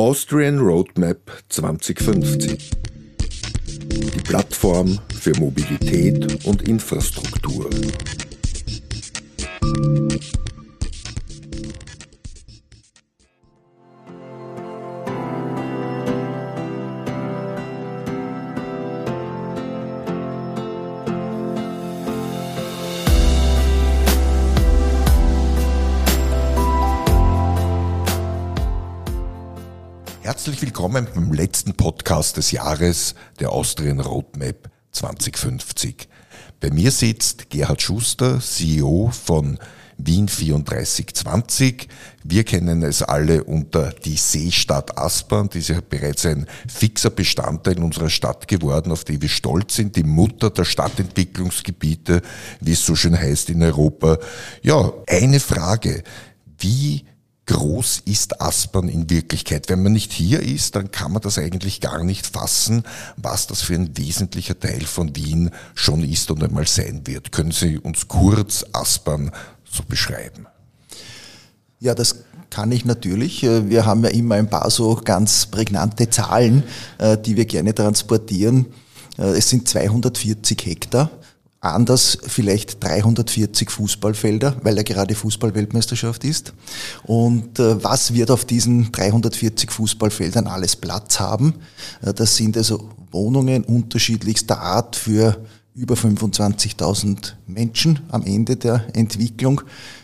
Austrian 0.00 0.58
Roadmap 0.58 1.30
2050. 1.50 2.70
Die 3.18 4.20
Plattform 4.22 4.98
für 5.20 5.38
Mobilität 5.38 6.42
und 6.46 6.66
Infrastruktur. 6.66 7.68
Willkommen 30.60 31.08
beim 31.14 31.32
letzten 31.32 31.72
Podcast 31.72 32.36
des 32.36 32.50
Jahres 32.50 33.14
der 33.38 33.50
Austrian 33.50 33.98
Roadmap 33.98 34.68
2050. 34.92 36.06
Bei 36.60 36.70
mir 36.70 36.90
sitzt 36.90 37.48
Gerhard 37.48 37.80
Schuster, 37.80 38.40
CEO 38.40 39.10
von 39.10 39.58
Wien 39.96 40.26
3420. 40.26 41.88
Wir 42.24 42.44
kennen 42.44 42.82
es 42.82 43.02
alle 43.02 43.44
unter 43.44 43.94
die 44.04 44.18
Seestadt 44.18 44.98
Aspern. 44.98 45.48
Diese 45.48 45.72
ist 45.72 45.88
bereits 45.88 46.26
ein 46.26 46.44
fixer 46.68 47.08
Bestandteil 47.08 47.82
unserer 47.82 48.10
Stadt 48.10 48.46
geworden, 48.46 48.92
auf 48.92 49.04
die 49.04 49.22
wir 49.22 49.30
stolz 49.30 49.76
sind. 49.76 49.96
Die 49.96 50.04
Mutter 50.04 50.50
der 50.50 50.66
Stadtentwicklungsgebiete, 50.66 52.20
wie 52.60 52.72
es 52.72 52.84
so 52.84 52.94
schön 52.94 53.18
heißt 53.18 53.48
in 53.48 53.62
Europa. 53.62 54.18
Ja, 54.62 54.92
eine 55.06 55.40
Frage. 55.40 56.02
Wie 56.58 57.06
groß 57.50 58.02
ist 58.04 58.40
Aspern 58.40 58.88
in 58.88 59.10
Wirklichkeit? 59.10 59.68
Wenn 59.68 59.82
man 59.82 59.92
nicht 59.92 60.12
hier 60.12 60.40
ist, 60.40 60.76
dann 60.76 60.92
kann 60.92 61.10
man 61.10 61.20
das 61.20 61.36
eigentlich 61.36 61.80
gar 61.80 62.04
nicht 62.04 62.24
fassen, 62.24 62.84
was 63.16 63.48
das 63.48 63.62
für 63.62 63.74
ein 63.74 63.96
wesentlicher 63.96 64.58
Teil 64.58 64.82
von 64.82 65.16
Wien 65.16 65.50
schon 65.74 66.04
ist 66.04 66.30
und 66.30 66.44
einmal 66.44 66.68
sein 66.68 67.02
wird. 67.06 67.32
Können 67.32 67.50
Sie 67.50 67.76
uns 67.76 68.06
kurz 68.06 68.64
Aspern 68.72 69.32
so 69.68 69.82
beschreiben? 69.82 70.46
Ja, 71.80 71.96
das 71.96 72.22
kann 72.50 72.70
ich 72.70 72.84
natürlich. 72.84 73.42
Wir 73.42 73.84
haben 73.84 74.04
ja 74.04 74.10
immer 74.10 74.36
ein 74.36 74.48
paar 74.48 74.70
so 74.70 74.94
ganz 74.94 75.46
prägnante 75.46 76.08
Zahlen, 76.08 76.62
äh, 76.98 77.18
die 77.18 77.36
wir 77.36 77.46
gerne 77.46 77.74
transportieren. 77.74 78.66
Äh, 79.18 79.38
es 79.38 79.48
sind 79.48 79.68
240 79.68 80.66
Hektar 80.66 81.10
anders 81.60 82.18
vielleicht 82.26 82.82
340 82.82 83.70
Fußballfelder, 83.70 84.56
weil 84.62 84.78
er 84.78 84.84
gerade 84.84 85.14
Fußballweltmeisterschaft 85.14 86.24
ist. 86.24 86.54
Und 87.04 87.58
äh, 87.58 87.82
was 87.84 88.14
wird 88.14 88.30
auf 88.30 88.46
diesen 88.46 88.90
340 88.92 89.70
Fußballfeldern 89.70 90.46
alles 90.46 90.76
Platz 90.76 91.20
haben? 91.20 91.54
Äh, 92.00 92.14
das 92.14 92.36
sind 92.36 92.56
also 92.56 92.88
Wohnungen 93.10 93.64
unterschiedlichster 93.64 94.60
Art 94.60 94.96
für 94.96 95.44
über 95.74 95.94
25.000 95.94 97.34
Menschen 97.46 98.00
am 98.08 98.24
Ende 98.24 98.56
der 98.56 98.86
Entwicklung. 98.94 99.60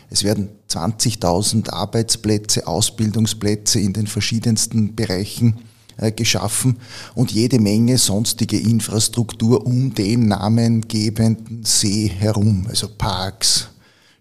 Es 0.09 0.23
werden 0.23 0.49
20.000 0.69 1.69
Arbeitsplätze, 1.69 2.67
Ausbildungsplätze 2.67 3.79
in 3.79 3.93
den 3.93 4.07
verschiedensten 4.07 4.95
Bereichen 4.95 5.59
geschaffen 5.97 6.77
und 7.15 7.31
jede 7.31 7.59
Menge 7.59 7.97
sonstige 7.97 8.59
Infrastruktur 8.59 9.65
um 9.65 9.93
den 9.93 10.27
namengebenden 10.27 11.63
See 11.63 12.07
herum, 12.07 12.67
also 12.69 12.87
Parks, 12.87 13.69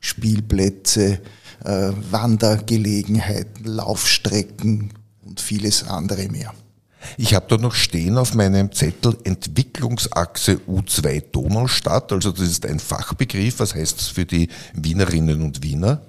Spielplätze, 0.01 1.21
äh, 1.65 1.91
Wandergelegenheiten, 2.11 3.65
Laufstrecken 3.65 4.93
und 5.25 5.41
vieles 5.41 5.85
andere 5.85 6.29
mehr. 6.29 6.55
Ich 7.19 7.35
habe 7.35 7.47
da 7.49 7.57
noch 7.57 7.75
stehen 7.75 8.19
auf 8.19 8.35
meinem 8.35 8.73
Zettel 8.73 9.17
Entwicklungsachse 9.25 10.61
U2 10.67 11.23
Donaustadt. 11.31 12.13
Also 12.13 12.33
das 12.33 12.49
ist 12.49 12.67
ein 12.67 12.81
Fachbegriff. 12.81 13.61
Was 13.61 13.75
heißt 13.75 13.99
das 13.99 14.09
für 14.09 14.25
die 14.25 14.49
Wienerinnen 14.75 15.43
und 15.43 15.63
Wiener? 15.63 16.01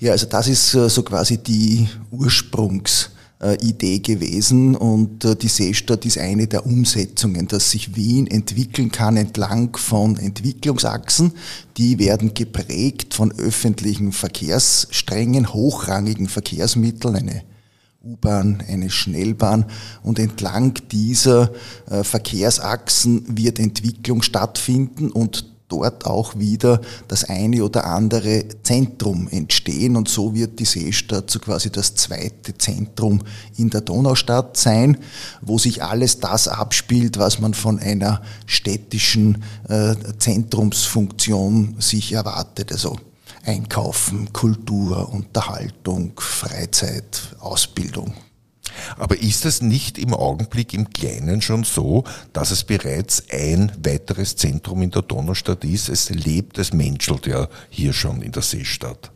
Ja, 0.00 0.12
also 0.12 0.26
das 0.26 0.48
ist 0.48 0.74
äh, 0.74 0.88
so 0.88 1.02
quasi 1.02 1.38
die 1.38 1.88
Ursprungs- 2.12 3.06
äh, 3.06 3.15
Idee 3.60 3.98
gewesen 3.98 4.74
und 4.74 5.24
äh, 5.24 5.36
die 5.36 5.48
Seestadt 5.48 6.06
ist 6.06 6.18
eine 6.18 6.46
der 6.46 6.64
Umsetzungen, 6.64 7.46
dass 7.48 7.70
sich 7.70 7.94
Wien 7.94 8.26
entwickeln 8.26 8.90
kann 8.90 9.16
entlang 9.16 9.76
von 9.76 10.16
Entwicklungsachsen. 10.16 11.32
Die 11.76 11.98
werden 11.98 12.32
geprägt 12.32 13.12
von 13.12 13.32
öffentlichen 13.32 14.12
Verkehrssträngen, 14.12 15.52
hochrangigen 15.52 16.28
Verkehrsmitteln, 16.28 17.16
eine 17.16 17.42
U-Bahn, 18.02 18.62
eine 18.68 18.88
Schnellbahn 18.88 19.66
und 20.02 20.18
entlang 20.18 20.74
dieser 20.90 21.50
äh, 21.90 22.04
Verkehrsachsen 22.04 23.24
wird 23.36 23.58
Entwicklung 23.58 24.22
stattfinden 24.22 25.10
und 25.10 25.55
dort 25.68 26.06
auch 26.06 26.38
wieder 26.38 26.80
das 27.08 27.24
eine 27.24 27.64
oder 27.64 27.86
andere 27.86 28.44
Zentrum 28.62 29.28
entstehen 29.28 29.96
und 29.96 30.08
so 30.08 30.34
wird 30.34 30.58
die 30.60 30.64
Seestadt 30.64 31.30
so 31.30 31.38
quasi 31.38 31.70
das 31.70 31.94
zweite 31.94 32.56
Zentrum 32.56 33.22
in 33.56 33.70
der 33.70 33.80
Donaustadt 33.80 34.56
sein, 34.56 34.98
wo 35.40 35.58
sich 35.58 35.82
alles 35.82 36.20
das 36.20 36.48
abspielt, 36.48 37.18
was 37.18 37.40
man 37.40 37.54
von 37.54 37.78
einer 37.78 38.22
städtischen 38.46 39.42
äh, 39.68 39.94
Zentrumsfunktion 40.18 41.76
sich 41.78 42.12
erwartet. 42.12 42.72
Also 42.72 42.96
Einkaufen, 43.44 44.32
Kultur, 44.32 45.12
Unterhaltung, 45.12 46.12
Freizeit, 46.16 47.36
Ausbildung. 47.38 48.12
Aber 48.98 49.20
ist 49.20 49.44
es 49.44 49.62
nicht 49.62 49.98
im 49.98 50.14
Augenblick 50.14 50.74
im 50.74 50.90
Kleinen 50.90 51.42
schon 51.42 51.64
so, 51.64 52.04
dass 52.32 52.50
es 52.50 52.64
bereits 52.64 53.24
ein 53.30 53.72
weiteres 53.82 54.36
Zentrum 54.36 54.82
in 54.82 54.90
der 54.90 55.02
Donaustadt 55.02 55.64
ist? 55.64 55.88
Es 55.88 56.10
lebt, 56.10 56.58
es 56.58 56.72
menschelt 56.72 57.26
ja 57.26 57.48
hier 57.70 57.92
schon 57.92 58.22
in 58.22 58.32
der 58.32 58.42
Seestadt. 58.42 59.10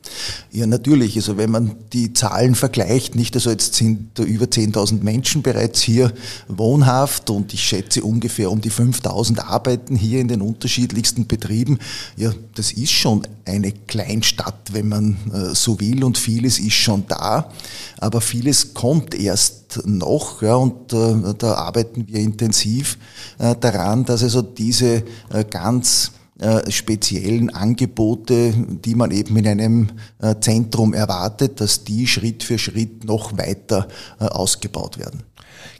Ja, 0.50 0.66
natürlich. 0.66 1.16
Also 1.16 1.36
wenn 1.36 1.50
man 1.50 1.76
die 1.92 2.12
Zahlen 2.12 2.54
vergleicht, 2.54 3.14
nicht, 3.14 3.34
also 3.34 3.50
jetzt 3.50 3.74
sind 3.74 4.18
über 4.18 4.46
10.000 4.46 5.02
Menschen 5.02 5.42
bereits 5.42 5.80
hier 5.82 6.12
wohnhaft 6.48 7.30
und 7.30 7.54
ich 7.54 7.62
schätze 7.62 8.02
ungefähr 8.02 8.50
um 8.50 8.60
die 8.60 8.70
5.000 8.70 9.40
arbeiten 9.40 9.96
hier 9.96 10.20
in 10.20 10.28
den 10.28 10.42
unterschiedlichsten 10.42 11.26
Betrieben. 11.26 11.78
Ja, 12.16 12.32
das 12.54 12.72
ist 12.72 12.92
schon 12.92 13.26
eine 13.44 13.72
Kleinstadt, 13.72 14.72
wenn 14.72 14.88
man 14.88 15.16
äh, 15.32 15.54
so 15.54 15.80
will 15.80 16.04
und 16.04 16.18
vieles 16.18 16.58
ist 16.58 16.74
schon 16.74 17.04
da, 17.08 17.50
aber 17.98 18.20
vieles 18.20 18.74
kommt 18.74 19.14
erst 19.14 19.49
noch, 19.84 20.42
ja, 20.42 20.54
und 20.54 20.92
äh, 20.92 21.34
da 21.38 21.54
arbeiten 21.54 22.06
wir 22.08 22.20
intensiv 22.20 22.98
äh, 23.38 23.54
daran, 23.58 24.04
dass 24.04 24.22
also 24.22 24.42
diese 24.42 25.04
äh, 25.32 25.44
ganz 25.48 26.12
äh, 26.40 26.70
speziellen 26.70 27.50
Angebote, 27.50 28.54
die 28.56 28.94
man 28.94 29.10
eben 29.10 29.36
in 29.36 29.46
einem 29.46 29.88
äh, 30.20 30.34
Zentrum 30.40 30.94
erwartet, 30.94 31.60
dass 31.60 31.84
die 31.84 32.06
Schritt 32.06 32.42
für 32.42 32.58
Schritt 32.58 33.04
noch 33.04 33.36
weiter 33.36 33.88
äh, 34.18 34.24
ausgebaut 34.24 34.98
werden. 34.98 35.22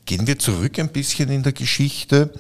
Gehen 0.05 0.27
wir 0.27 0.39
zurück 0.39 0.79
ein 0.79 0.89
bisschen 0.89 1.31
in 1.31 1.43
der 1.43 1.53
Geschichte. 1.53 2.33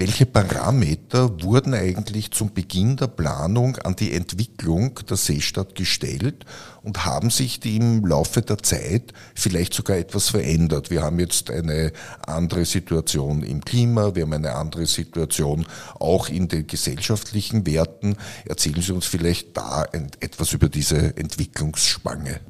Welche 0.00 0.24
Parameter 0.24 1.42
wurden 1.42 1.74
eigentlich 1.74 2.30
zum 2.30 2.54
Beginn 2.54 2.96
der 2.96 3.08
Planung 3.08 3.76
an 3.76 3.96
die 3.96 4.14
Entwicklung 4.14 4.94
der 5.06 5.18
Seestadt 5.18 5.74
gestellt 5.74 6.46
und 6.82 7.04
haben 7.04 7.28
sich 7.28 7.60
die 7.60 7.76
im 7.76 8.06
Laufe 8.06 8.40
der 8.40 8.56
Zeit 8.62 9.12
vielleicht 9.34 9.74
sogar 9.74 9.98
etwas 9.98 10.30
verändert? 10.30 10.90
Wir 10.90 11.02
haben 11.02 11.18
jetzt 11.18 11.50
eine 11.50 11.92
andere 12.22 12.64
Situation 12.64 13.42
im 13.42 13.62
Klima, 13.62 14.14
wir 14.14 14.22
haben 14.22 14.32
eine 14.32 14.54
andere 14.54 14.86
Situation 14.86 15.66
auch 15.98 16.30
in 16.30 16.48
den 16.48 16.66
gesellschaftlichen 16.66 17.66
Werten. 17.66 18.16
Erzählen 18.46 18.80
Sie 18.80 18.92
uns 18.92 19.04
vielleicht 19.04 19.54
da 19.54 19.84
etwas 20.20 20.54
über 20.54 20.70
diese 20.70 21.14
Entwicklungsspanne. 21.14 22.40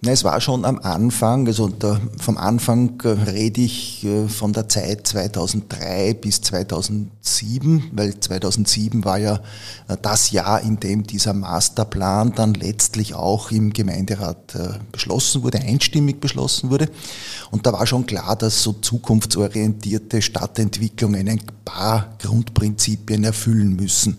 Na, 0.00 0.12
es 0.12 0.22
war 0.22 0.40
schon 0.40 0.64
am 0.64 0.78
Anfang, 0.78 1.48
also 1.48 1.66
der, 1.66 2.00
vom 2.20 2.36
Anfang 2.38 3.00
äh, 3.02 3.08
rede 3.08 3.62
ich 3.62 4.04
äh, 4.04 4.28
von 4.28 4.52
der 4.52 4.68
Zeit 4.68 5.08
2003 5.08 6.14
bis 6.14 6.40
2007, 6.40 7.90
weil 7.90 8.20
2007 8.20 9.04
war 9.04 9.18
ja 9.18 9.40
äh, 9.88 9.96
das 10.00 10.30
Jahr, 10.30 10.60
in 10.60 10.78
dem 10.78 11.02
dieser 11.02 11.34
Masterplan 11.34 12.32
dann 12.32 12.54
letztlich 12.54 13.14
auch 13.14 13.50
im 13.50 13.72
Gemeinderat 13.72 14.56
beschlossen 14.92 15.42
wurde, 15.42 15.58
einstimmig 15.58 16.20
beschlossen 16.20 16.70
wurde. 16.70 16.88
Und 17.50 17.66
da 17.66 17.72
war 17.72 17.84
schon 17.84 18.06
klar, 18.06 18.36
dass 18.36 18.62
so 18.62 18.74
zukunftsorientierte 18.74 20.22
Stadtentwicklungen 20.22 21.28
ein 21.28 21.42
paar 21.64 22.14
Grundprinzipien 22.20 23.24
erfüllen 23.24 23.74
müssen. 23.74 24.18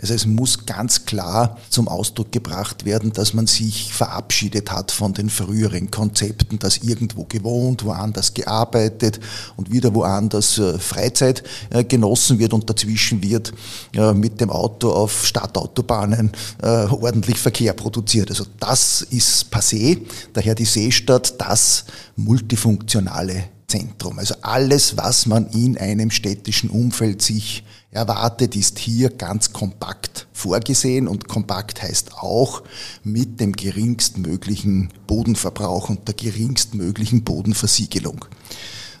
Also 0.00 0.14
es 0.14 0.26
muss 0.26 0.66
ganz 0.66 1.04
klar 1.04 1.56
zum 1.70 1.88
Ausdruck 1.88 2.32
gebracht 2.32 2.84
werden, 2.84 3.12
dass 3.12 3.32
man 3.32 3.46
sich 3.46 3.92
verabschiedet 3.92 4.70
hat 4.70 4.90
von 4.90 5.14
den 5.14 5.30
früheren 5.30 5.90
Konzepten, 5.90 6.58
dass 6.58 6.78
irgendwo 6.78 7.24
gewohnt, 7.24 7.84
woanders 7.84 8.34
gearbeitet 8.34 9.20
und 9.56 9.70
wieder 9.70 9.94
woanders 9.94 10.58
äh, 10.58 10.78
Freizeit 10.78 11.44
äh, 11.70 11.84
genossen 11.84 12.38
wird 12.38 12.52
und 12.52 12.68
dazwischen 12.68 13.22
wird 13.22 13.52
äh, 13.94 14.12
mit 14.12 14.40
dem 14.40 14.50
Auto 14.50 14.90
auf 14.90 15.26
Stadtautobahnen 15.26 16.32
ordentlich 16.62 17.38
Verkehr 17.38 17.72
produziert. 17.72 18.30
Also 18.30 18.46
das 18.58 19.02
ist 19.02 19.52
passé. 19.52 19.98
Daher 20.32 20.54
die 20.54 20.64
Seestadt 20.64 21.40
das 21.40 21.84
multifunktionale 22.16 23.44
Zentrum. 23.66 24.18
Also 24.18 24.34
alles, 24.42 24.96
was 24.96 25.26
man 25.26 25.46
in 25.48 25.76
einem 25.78 26.10
städtischen 26.10 26.70
Umfeld 26.70 27.22
sich 27.22 27.64
erwartet, 27.94 28.56
ist 28.56 28.78
hier 28.78 29.08
ganz 29.08 29.52
kompakt 29.52 30.26
vorgesehen 30.32 31.08
und 31.08 31.28
kompakt 31.28 31.82
heißt 31.82 32.18
auch 32.18 32.62
mit 33.04 33.40
dem 33.40 33.52
geringstmöglichen 33.52 34.90
Bodenverbrauch 35.06 35.88
und 35.88 36.06
der 36.06 36.14
geringstmöglichen 36.14 37.24
Bodenversiegelung. 37.24 38.26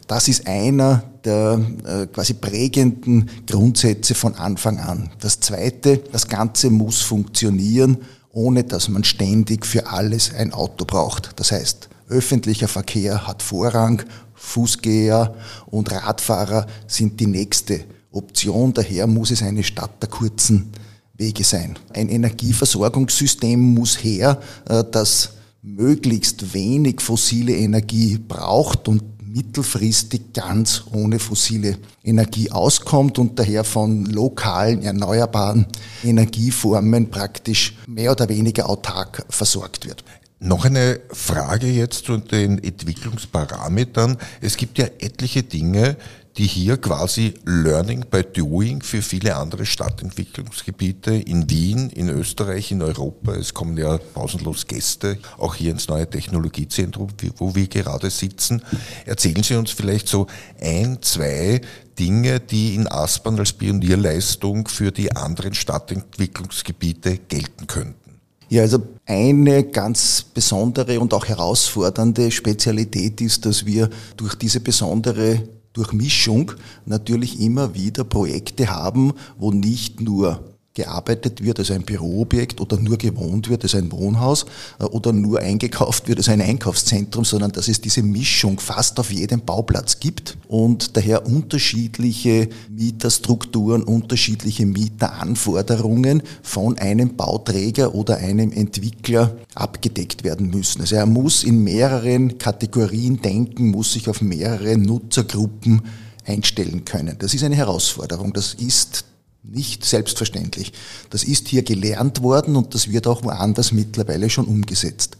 Das 0.06 0.28
ist 0.28 0.46
einer 0.46 1.02
der 1.24 1.60
äh, 1.84 2.06
quasi 2.06 2.34
prägenden 2.34 3.30
Grundsätze 3.46 4.14
von 4.14 4.34
Anfang 4.34 4.78
an. 4.78 5.10
Das 5.20 5.40
zweite, 5.40 5.98
das 6.12 6.28
Ganze 6.28 6.70
muss 6.70 7.00
funktionieren, 7.00 7.98
ohne 8.30 8.64
dass 8.64 8.88
man 8.88 9.04
ständig 9.04 9.66
für 9.66 9.88
alles 9.88 10.32
ein 10.34 10.52
Auto 10.52 10.84
braucht. 10.84 11.30
Das 11.36 11.52
heißt, 11.52 11.88
öffentlicher 12.08 12.68
Verkehr 12.68 13.26
hat 13.26 13.42
Vorrang, 13.42 14.02
Fußgänger 14.34 15.34
und 15.66 15.90
Radfahrer 15.90 16.66
sind 16.86 17.18
die 17.18 17.26
nächste 17.26 17.84
Option. 18.14 18.72
Daher 18.72 19.06
muss 19.06 19.30
es 19.30 19.42
eine 19.42 19.62
Stadt 19.62 20.02
der 20.02 20.08
kurzen 20.08 20.72
Wege 21.14 21.44
sein. 21.44 21.78
Ein 21.92 22.08
Energieversorgungssystem 22.08 23.60
muss 23.60 24.02
her, 24.02 24.40
äh, 24.68 24.84
das 24.90 25.30
möglichst 25.62 26.52
wenig 26.52 27.00
fossile 27.00 27.54
Energie 27.56 28.18
braucht 28.18 28.88
und 28.88 29.02
mittelfristig 29.34 30.32
ganz 30.32 30.84
ohne 30.92 31.18
fossile 31.18 31.78
Energie 32.04 32.50
auskommt 32.52 33.18
und 33.18 33.38
daher 33.38 33.64
von 33.64 34.04
lokalen 34.06 34.82
erneuerbaren 34.82 35.66
Energieformen 36.04 37.10
praktisch 37.10 37.76
mehr 37.88 38.12
oder 38.12 38.28
weniger 38.28 38.68
autark 38.68 39.24
versorgt 39.28 39.86
wird. 39.86 40.04
Noch 40.38 40.64
eine 40.66 41.00
Frage 41.10 41.68
jetzt 41.68 42.04
zu 42.04 42.18
den 42.18 42.62
Entwicklungsparametern. 42.62 44.18
Es 44.40 44.56
gibt 44.56 44.78
ja 44.78 44.86
etliche 44.98 45.42
Dinge, 45.42 45.96
die 46.36 46.46
hier 46.46 46.76
quasi 46.78 47.34
Learning 47.44 48.04
by 48.10 48.22
Doing 48.24 48.82
für 48.82 49.02
viele 49.02 49.36
andere 49.36 49.64
Stadtentwicklungsgebiete 49.64 51.14
in 51.14 51.48
Wien, 51.48 51.90
in 51.90 52.08
Österreich, 52.08 52.72
in 52.72 52.82
Europa. 52.82 53.34
Es 53.34 53.54
kommen 53.54 53.76
ja 53.76 53.98
pausenlos 53.98 54.66
Gäste, 54.66 55.18
auch 55.38 55.54
hier 55.54 55.70
ins 55.70 55.88
neue 55.88 56.10
Technologiezentrum, 56.10 57.08
wo 57.36 57.54
wir 57.54 57.68
gerade 57.68 58.10
sitzen. 58.10 58.62
Erzählen 59.06 59.42
Sie 59.42 59.54
uns 59.54 59.70
vielleicht 59.70 60.08
so 60.08 60.26
ein, 60.60 60.98
zwei 61.02 61.60
Dinge, 61.98 62.40
die 62.40 62.74
in 62.74 62.88
Aspern 62.88 63.38
als 63.38 63.52
Pionierleistung 63.52 64.66
für 64.66 64.90
die 64.90 65.14
anderen 65.14 65.54
Stadtentwicklungsgebiete 65.54 67.18
gelten 67.28 67.68
könnten. 67.68 68.04
Ja, 68.48 68.62
also 68.62 68.82
eine 69.06 69.64
ganz 69.64 70.22
besondere 70.34 71.00
und 71.00 71.14
auch 71.14 71.26
herausfordernde 71.26 72.30
Spezialität 72.30 73.20
ist, 73.20 73.46
dass 73.46 73.64
wir 73.64 73.88
durch 74.16 74.34
diese 74.34 74.60
besondere 74.60 75.42
Durchmischung 75.74 76.52
natürlich 76.86 77.40
immer 77.40 77.74
wieder 77.74 78.04
Projekte 78.04 78.70
haben, 78.70 79.12
wo 79.36 79.50
nicht 79.50 80.00
nur 80.00 80.53
gearbeitet 80.74 81.42
wird 81.42 81.60
als 81.60 81.70
ein 81.70 81.82
Büroobjekt 81.82 82.60
oder 82.60 82.76
nur 82.76 82.98
gewohnt 82.98 83.48
wird 83.48 83.62
als 83.62 83.76
ein 83.76 83.92
Wohnhaus 83.92 84.44
äh, 84.80 84.84
oder 84.84 85.12
nur 85.12 85.38
eingekauft 85.38 86.08
wird 86.08 86.18
als 86.18 86.28
ein 86.28 86.42
Einkaufszentrum, 86.42 87.24
sondern 87.24 87.52
dass 87.52 87.68
es 87.68 87.80
diese 87.80 88.02
Mischung 88.02 88.58
fast 88.58 88.98
auf 88.98 89.12
jedem 89.12 89.40
Bauplatz 89.40 90.00
gibt 90.00 90.36
und 90.48 90.96
daher 90.96 91.26
unterschiedliche 91.26 92.48
Mieterstrukturen, 92.70 93.84
unterschiedliche 93.84 94.66
Mieteranforderungen 94.66 96.22
von 96.42 96.76
einem 96.78 97.14
Bauträger 97.16 97.94
oder 97.94 98.16
einem 98.16 98.50
Entwickler 98.50 99.36
abgedeckt 99.54 100.24
werden 100.24 100.50
müssen. 100.50 100.80
Also 100.80 100.96
er 100.96 101.06
muss 101.06 101.44
in 101.44 101.62
mehreren 101.62 102.38
Kategorien 102.38 103.22
denken, 103.22 103.70
muss 103.70 103.92
sich 103.92 104.08
auf 104.08 104.20
mehrere 104.20 104.76
Nutzergruppen 104.76 105.82
einstellen 106.26 106.84
können. 106.84 107.16
Das 107.18 107.32
ist 107.32 107.44
eine 107.44 107.54
Herausforderung. 107.54 108.32
Das 108.32 108.54
ist 108.54 109.04
nicht 109.44 109.84
selbstverständlich. 109.84 110.72
Das 111.10 111.22
ist 111.22 111.48
hier 111.48 111.62
gelernt 111.62 112.22
worden 112.22 112.56
und 112.56 112.74
das 112.74 112.90
wird 112.90 113.06
auch 113.06 113.22
woanders 113.22 113.72
mittlerweile 113.72 114.30
schon 114.30 114.46
umgesetzt. 114.46 115.16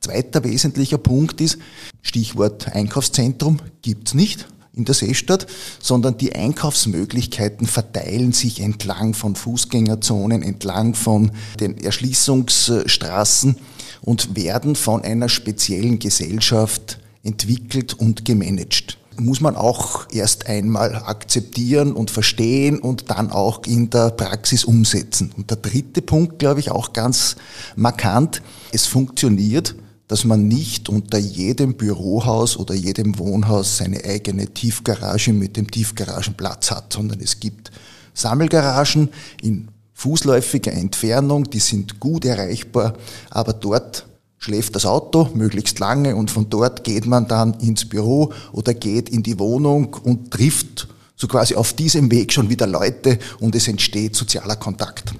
Zweiter 0.00 0.44
wesentlicher 0.44 0.98
Punkt 0.98 1.40
ist, 1.40 1.58
Stichwort 2.02 2.68
Einkaufszentrum 2.68 3.58
gibt's 3.82 4.14
nicht 4.14 4.46
in 4.74 4.84
der 4.84 4.94
Seestadt, 4.94 5.46
sondern 5.80 6.18
die 6.18 6.34
Einkaufsmöglichkeiten 6.34 7.66
verteilen 7.66 8.32
sich 8.32 8.60
entlang 8.60 9.12
von 9.14 9.34
Fußgängerzonen, 9.34 10.42
entlang 10.42 10.94
von 10.94 11.32
den 11.58 11.76
Erschließungsstraßen 11.78 13.56
und 14.02 14.36
werden 14.36 14.76
von 14.76 15.02
einer 15.02 15.28
speziellen 15.28 15.98
Gesellschaft 15.98 17.00
entwickelt 17.24 17.94
und 17.94 18.24
gemanagt 18.24 18.98
muss 19.18 19.40
man 19.40 19.56
auch 19.56 20.06
erst 20.10 20.46
einmal 20.46 20.94
akzeptieren 20.94 21.92
und 21.92 22.10
verstehen 22.10 22.78
und 22.78 23.10
dann 23.10 23.30
auch 23.30 23.62
in 23.66 23.90
der 23.90 24.10
Praxis 24.10 24.64
umsetzen. 24.64 25.32
Und 25.36 25.50
der 25.50 25.58
dritte 25.58 26.02
Punkt, 26.02 26.38
glaube 26.38 26.60
ich, 26.60 26.70
auch 26.70 26.92
ganz 26.92 27.36
markant, 27.76 28.42
es 28.72 28.86
funktioniert, 28.86 29.74
dass 30.06 30.24
man 30.24 30.48
nicht 30.48 30.88
unter 30.88 31.18
jedem 31.18 31.74
Bürohaus 31.74 32.56
oder 32.56 32.74
jedem 32.74 33.18
Wohnhaus 33.18 33.76
seine 33.76 34.04
eigene 34.04 34.46
Tiefgarage 34.46 35.32
mit 35.32 35.56
dem 35.56 35.70
Tiefgaragenplatz 35.70 36.70
hat, 36.70 36.94
sondern 36.94 37.20
es 37.20 37.40
gibt 37.40 37.70
Sammelgaragen 38.14 39.10
in 39.42 39.68
fußläufiger 39.92 40.72
Entfernung, 40.72 41.50
die 41.50 41.58
sind 41.58 42.00
gut 42.00 42.24
erreichbar, 42.24 42.94
aber 43.30 43.52
dort 43.52 44.06
schläft 44.38 44.74
das 44.76 44.86
Auto 44.86 45.28
möglichst 45.34 45.78
lange 45.78 46.16
und 46.16 46.30
von 46.30 46.48
dort 46.48 46.84
geht 46.84 47.06
man 47.06 47.28
dann 47.28 47.54
ins 47.54 47.88
Büro 47.88 48.32
oder 48.52 48.74
geht 48.74 49.08
in 49.08 49.22
die 49.22 49.38
Wohnung 49.38 49.94
und 50.02 50.30
trifft 50.30 50.88
so 51.16 51.26
quasi 51.26 51.56
auf 51.56 51.72
diesem 51.72 52.10
Weg 52.10 52.32
schon 52.32 52.48
wieder 52.48 52.66
Leute 52.66 53.18
und 53.40 53.54
es 53.54 53.66
entsteht 53.66 54.14
sozialer 54.14 54.56
Kontakt. 54.56 55.12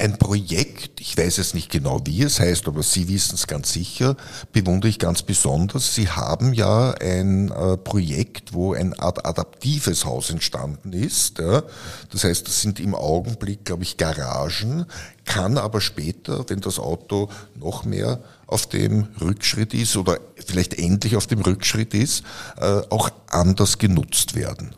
Ein 0.00 0.16
Projekt, 0.16 1.02
ich 1.02 1.14
weiß 1.18 1.36
es 1.36 1.52
nicht 1.52 1.70
genau, 1.70 2.00
wie 2.06 2.22
es 2.22 2.40
heißt, 2.40 2.66
aber 2.68 2.82
Sie 2.82 3.06
wissen 3.08 3.34
es 3.34 3.46
ganz 3.46 3.70
sicher, 3.70 4.16
bewundere 4.50 4.88
ich 4.88 4.98
ganz 4.98 5.20
besonders. 5.22 5.94
Sie 5.94 6.08
haben 6.08 6.54
ja 6.54 6.92
ein 6.92 7.50
äh, 7.50 7.76
Projekt, 7.76 8.54
wo 8.54 8.72
ein 8.72 8.98
Art 8.98 9.26
adaptives 9.26 10.06
Haus 10.06 10.30
entstanden 10.30 10.94
ist. 10.94 11.38
Ja. 11.38 11.64
Das 12.10 12.24
heißt, 12.24 12.46
das 12.46 12.62
sind 12.62 12.80
im 12.80 12.94
Augenblick, 12.94 13.66
glaube 13.66 13.82
ich, 13.82 13.98
Garagen, 13.98 14.86
kann 15.26 15.58
aber 15.58 15.82
später, 15.82 16.46
wenn 16.48 16.62
das 16.62 16.78
Auto 16.78 17.28
noch 17.54 17.84
mehr 17.84 18.20
auf 18.46 18.66
dem 18.66 19.08
Rückschritt 19.20 19.74
ist 19.74 19.98
oder 19.98 20.18
vielleicht 20.34 20.78
endlich 20.78 21.14
auf 21.16 21.26
dem 21.26 21.42
Rückschritt 21.42 21.92
ist, 21.92 22.24
äh, 22.56 22.80
auch 22.88 23.10
anders 23.28 23.76
genutzt 23.76 24.34
werden. 24.34 24.74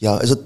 Ja, 0.00 0.16
also 0.16 0.36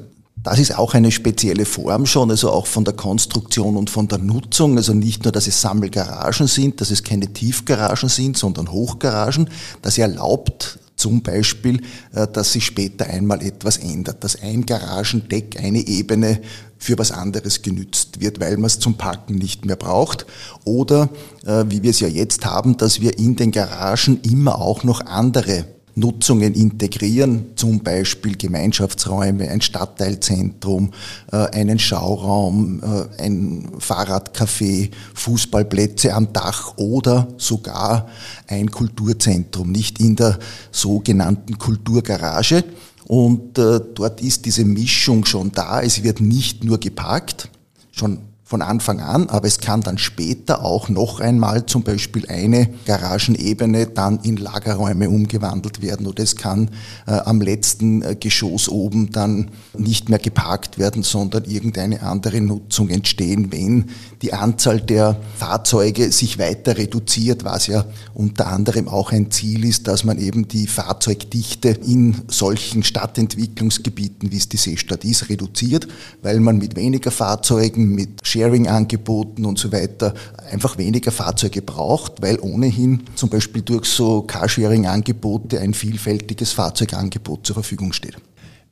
das 0.43 0.59
ist 0.59 0.77
auch 0.77 0.95
eine 0.95 1.11
spezielle 1.11 1.65
Form 1.65 2.07
schon, 2.07 2.31
also 2.31 2.51
auch 2.51 2.67
von 2.67 2.85
der 2.85 2.95
Konstruktion 2.95 3.77
und 3.77 3.91
von 3.91 4.09
der 4.09 4.19
Nutzung. 4.19 4.77
Also 4.77 4.95
nicht 4.95 5.25
nur, 5.25 5.33
dass 5.33 5.47
es 5.47 5.61
Sammelgaragen 5.61 6.47
sind, 6.47 6.81
dass 6.81 6.91
es 6.91 7.03
keine 7.03 7.33
Tiefgaragen 7.33 8.09
sind, 8.09 8.39
sondern 8.39 8.71
Hochgaragen. 8.71 9.51
Das 9.83 9.99
erlaubt 9.99 10.79
zum 10.97 11.23
Beispiel, 11.23 11.83
äh, 12.13 12.27
dass 12.27 12.53
sich 12.53 12.67
später 12.67 13.07
einmal 13.07 13.43
etwas 13.43 13.79
ändert, 13.79 14.23
dass 14.25 14.41
ein 14.43 14.67
Garagendeck, 14.67 15.59
eine 15.63 15.87
Ebene 15.87 16.41
für 16.77 16.99
was 16.99 17.13
anderes 17.13 17.63
genützt 17.63 18.21
wird, 18.21 18.41
weil 18.41 18.57
man 18.57 18.67
es 18.67 18.79
zum 18.79 18.95
Parken 18.95 19.37
nicht 19.37 19.65
mehr 19.65 19.77
braucht. 19.77 20.27
Oder 20.65 21.09
äh, 21.45 21.65
wie 21.69 21.83
wir 21.83 21.91
es 21.91 22.01
ja 22.01 22.09
jetzt 22.09 22.45
haben, 22.45 22.77
dass 22.77 23.01
wir 23.01 23.19
in 23.19 23.37
den 23.37 23.51
Garagen 23.51 24.21
immer 24.23 24.61
auch 24.61 24.85
noch 24.85 25.05
andere 25.07 25.67
Nutzungen 25.99 26.55
integrieren, 26.55 27.47
zum 27.57 27.81
Beispiel 27.81 28.37
Gemeinschaftsräume, 28.37 29.49
ein 29.49 29.61
Stadtteilzentrum, 29.61 30.93
äh, 31.33 31.37
einen 31.37 31.79
Schauraum, 31.79 32.83
äh, 32.83 33.23
ein 33.23 33.69
Fahrradcafé, 33.79 34.91
Fußballplätze 35.15 36.15
am 36.15 36.33
Dach 36.33 36.77
oder 36.77 37.29
sogar 37.37 38.09
ein 38.47 38.71
Kulturzentrum, 38.71 39.73
nicht 39.73 40.01
in 40.01 40.17
der 40.17 40.39
sogenannten 40.71 41.59
Kulturgarage. 41.59 42.65
Und 43.07 43.59
äh, 43.59 43.81
dort 43.95 44.21
ist 44.21 44.45
diese 44.45 44.65
Mischung 44.65 45.25
schon 45.25 45.51
da. 45.53 45.81
Es 45.81 46.03
wird 46.03 46.21
nicht 46.21 46.65
nur 46.65 46.79
geparkt, 46.79 47.49
schon 47.91 48.19
von 48.49 48.63
Anfang 48.63 49.01
an, 49.01 49.29
aber 49.29 49.47
es 49.47 49.61
kann 49.61 49.83
dann 49.83 49.99
später 49.99 50.65
auch 50.65 50.89
noch 50.89 51.21
einmal 51.21 51.67
zum 51.67 51.83
Beispiel 51.83 52.25
eine 52.29 52.71
Garagenebene 52.87 53.89
dann 53.89 54.21
in 54.23 54.39
Lagerräume 54.39 55.11
umgewandelt 55.11 55.83
werden 55.83 56.07
oder 56.07 56.23
es 56.23 56.35
kann 56.35 56.71
äh, 57.07 57.11
am 57.11 57.43
letzten 57.43 58.01
äh, 58.01 58.17
Geschoss 58.19 58.71
oben 58.71 59.13
dann 59.13 59.51
nicht 59.77 60.09
mehr 60.09 60.19
geparkt 60.19 60.79
werden, 60.79 61.03
sondern 61.03 61.45
irgendeine 61.45 62.03
andere 62.03 62.41
Nutzung 62.41 62.89
entstehen, 62.89 63.53
wenn 63.53 63.91
die 64.23 64.33
Anzahl 64.33 64.81
der 64.81 65.21
Fahrzeuge 65.37 66.11
sich 66.11 66.39
weiter 66.39 66.79
reduziert, 66.79 67.45
was 67.45 67.67
ja 67.67 67.85
unter 68.15 68.47
anderem 68.47 68.89
auch 68.89 69.13
ein 69.13 69.31
Ziel 69.31 69.67
ist, 69.67 69.87
dass 69.89 70.05
man 70.05 70.19
eben 70.19 70.49
die 70.49 70.69
Fahrzeugdichte 70.69 71.69
in 71.69 72.23
solchen 72.29 72.83
Stadtentwicklungsgebieten, 72.83 74.33
wie 74.33 74.39
es 74.39 74.49
die 74.49 74.57
Seestadt 74.57 75.05
ist, 75.05 75.29
reduziert, 75.29 75.87
weil 76.23 76.41
man 76.41 76.57
mit 76.57 76.77
weniger 76.77 77.11
Fahrzeugen, 77.11 77.95
mit 77.95 78.27
Sharing-Angeboten 78.39 79.45
und 79.45 79.59
so 79.59 79.73
weiter 79.73 80.15
einfach 80.51 80.79
weniger 80.79 81.11
Fahrzeuge 81.11 81.63
braucht, 81.63 82.23
weil 82.23 82.39
ohnehin 82.41 83.05
zum 83.15 83.29
Beispiel 83.29 83.63
durch 83.63 83.87
so 83.87 84.23
Carsharing-Angebote 84.23 85.61
ein 85.61 85.75
vielfältiges 85.75 86.53
Fahrzeugangebot 86.53 87.47
zur 87.47 87.55
Verfügung 87.55 87.93
steht. 87.93 88.17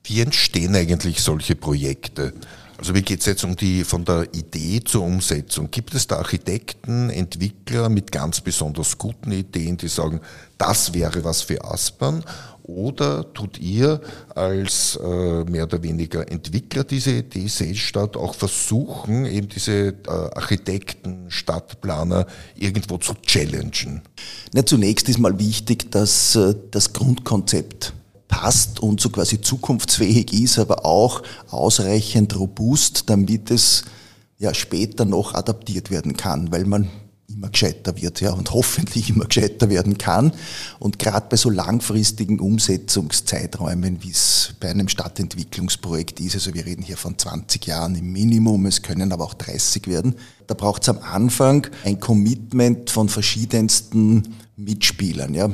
Wie 0.05 0.21
entstehen 0.21 0.75
eigentlich 0.77 1.21
solche 1.21 1.57
Projekte? 1.57 2.33
Also 2.79 2.95
wie 2.95 3.03
geht 3.03 3.21
es 3.21 3.27
jetzt 3.27 3.43
um 3.43 3.57
die 3.57 3.85
von 3.85 4.05
der 4.05 4.29
Idee 4.35 4.83
zur 4.85 5.03
Umsetzung? 5.03 5.71
Gibt 5.71 5.95
es 5.95 6.07
da 6.07 6.17
Architekten, 6.17 7.09
Entwickler 7.09 7.89
mit 7.89 8.13
ganz 8.13 8.41
besonders 8.43 8.99
guten 8.99 9.33
Ideen, 9.33 9.79
die 9.79 9.89
sagen, 9.89 10.21
das 10.59 10.93
wäre 10.93 11.25
was 11.25 11.41
für 11.43 11.65
Aspern? 11.65 12.23
Oder 12.67 13.33
tut 13.33 13.61
ihr 13.61 14.01
als 14.35 14.99
äh, 15.01 15.45
mehr 15.45 15.65
oder 15.65 15.85
weniger 15.85 16.29
Entwickler 16.29 16.83
diese 16.83 17.13
Idee 17.13 17.47
Seestadt 17.47 18.17
auch 18.17 18.35
versuchen, 18.35 19.25
eben 19.25 19.49
diese 19.49 19.91
äh, 19.91 19.95
Architekten, 20.09 21.27
Stadtplaner 21.31 22.27
irgendwo 22.57 22.99
zu 22.99 23.15
challengen? 23.25 24.03
Na, 24.53 24.67
zunächst 24.67 25.09
ist 25.09 25.21
mal 25.21 25.39
wichtig, 25.39 25.93
dass 25.93 26.35
äh, 26.35 26.57
das 26.73 26.93
Grundkonzept 26.93 27.93
passt 28.27 28.81
und 28.81 29.01
so 29.01 29.11
quasi 29.11 29.41
zukunftsfähig 29.41 30.33
ist, 30.33 30.59
aber 30.59 30.85
auch 30.85 31.23
ausreichend 31.49 32.37
robust, 32.37 33.09
damit 33.09 33.53
es 33.53 33.85
ja 34.39 34.53
später 34.55 35.05
noch 35.05 35.35
adaptiert 35.35 35.93
werden 35.93 36.17
kann, 36.17 36.51
weil 36.51 36.65
man 36.65 36.91
immer 37.29 37.51
gescheiter 37.51 37.97
wird, 37.97 38.21
ja, 38.21 38.33
und 38.33 38.51
hoffentlich 38.53 39.11
immer 39.11 39.27
gescheiter 39.27 39.69
werden 39.69 39.99
kann. 39.99 40.33
Und 40.79 40.99
gerade 40.99 41.27
bei 41.29 41.37
so 41.37 41.51
langfristigen 41.51 42.41
Umsetzungszeiträumen, 42.41 44.03
wie 44.03 44.11
es 44.11 44.55
bei 44.61 44.71
einem 44.71 44.89
Stadtentwicklungsprojekt 44.89 46.21
ist, 46.21 46.35
also 46.35 46.55
wir 46.55 46.67
reden 46.67 46.83
hier 46.83 46.97
von 46.97 47.19
20 47.19 47.67
Jahren 47.67 47.95
im 47.95 48.13
Minimum, 48.13 48.67
es 48.67 48.83
können 48.83 49.13
aber 49.13 49.25
auch 49.25 49.35
30 49.35 49.87
werden, 49.87 50.15
da 50.47 50.55
braucht 50.55 50.83
es 50.83 50.89
am 50.89 50.99
Anfang 50.99 51.67
ein 51.85 51.99
Commitment 52.01 52.91
von 52.91 53.09
verschiedensten 53.09 54.35
Mitspielern, 54.57 55.35
ja 55.35 55.51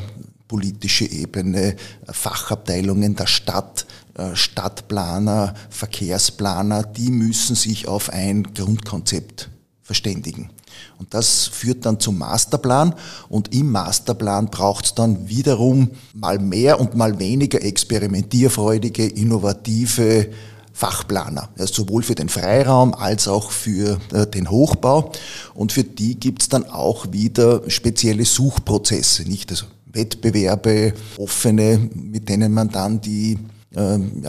politische 0.52 1.06
Ebene, 1.06 1.76
Fachabteilungen 2.06 3.16
der 3.16 3.26
Stadt, 3.26 3.86
äh, 4.18 4.36
Stadtplaner, 4.36 5.54
Verkehrsplaner, 5.70 6.82
die 6.82 7.10
müssen 7.10 7.56
sich 7.56 7.88
auf 7.88 8.10
ein 8.10 8.42
Grundkonzept 8.52 9.48
verständigen. 9.80 10.50
Und 10.98 11.14
das 11.14 11.46
führt 11.46 11.84
dann 11.84 11.98
zum 11.98 12.18
Masterplan 12.18 12.94
und 13.28 13.54
im 13.54 13.70
Masterplan 13.70 14.46
braucht 14.46 14.84
es 14.84 14.94
dann 14.94 15.28
wiederum 15.28 15.90
mal 16.14 16.38
mehr 16.38 16.80
und 16.80 16.94
mal 16.94 17.18
weniger 17.18 17.62
experimentierfreudige, 17.62 19.06
innovative 19.06 20.28
Fachplaner, 20.72 21.50
also 21.58 21.84
sowohl 21.84 22.02
für 22.02 22.14
den 22.14 22.28
Freiraum 22.28 22.94
als 22.94 23.28
auch 23.28 23.50
für 23.50 24.00
äh, 24.12 24.26
den 24.26 24.50
Hochbau. 24.50 25.12
Und 25.54 25.72
für 25.72 25.84
die 25.84 26.18
gibt 26.18 26.42
es 26.42 26.48
dann 26.48 26.64
auch 26.64 27.12
wieder 27.12 27.68
spezielle 27.68 28.24
Suchprozesse, 28.24 29.22
nicht? 29.24 29.50
Also 29.50 29.66
Wettbewerbe, 29.92 30.94
offene, 31.18 31.90
mit 31.94 32.28
denen 32.28 32.52
man 32.52 32.70
dann 32.70 33.00
die 33.00 33.38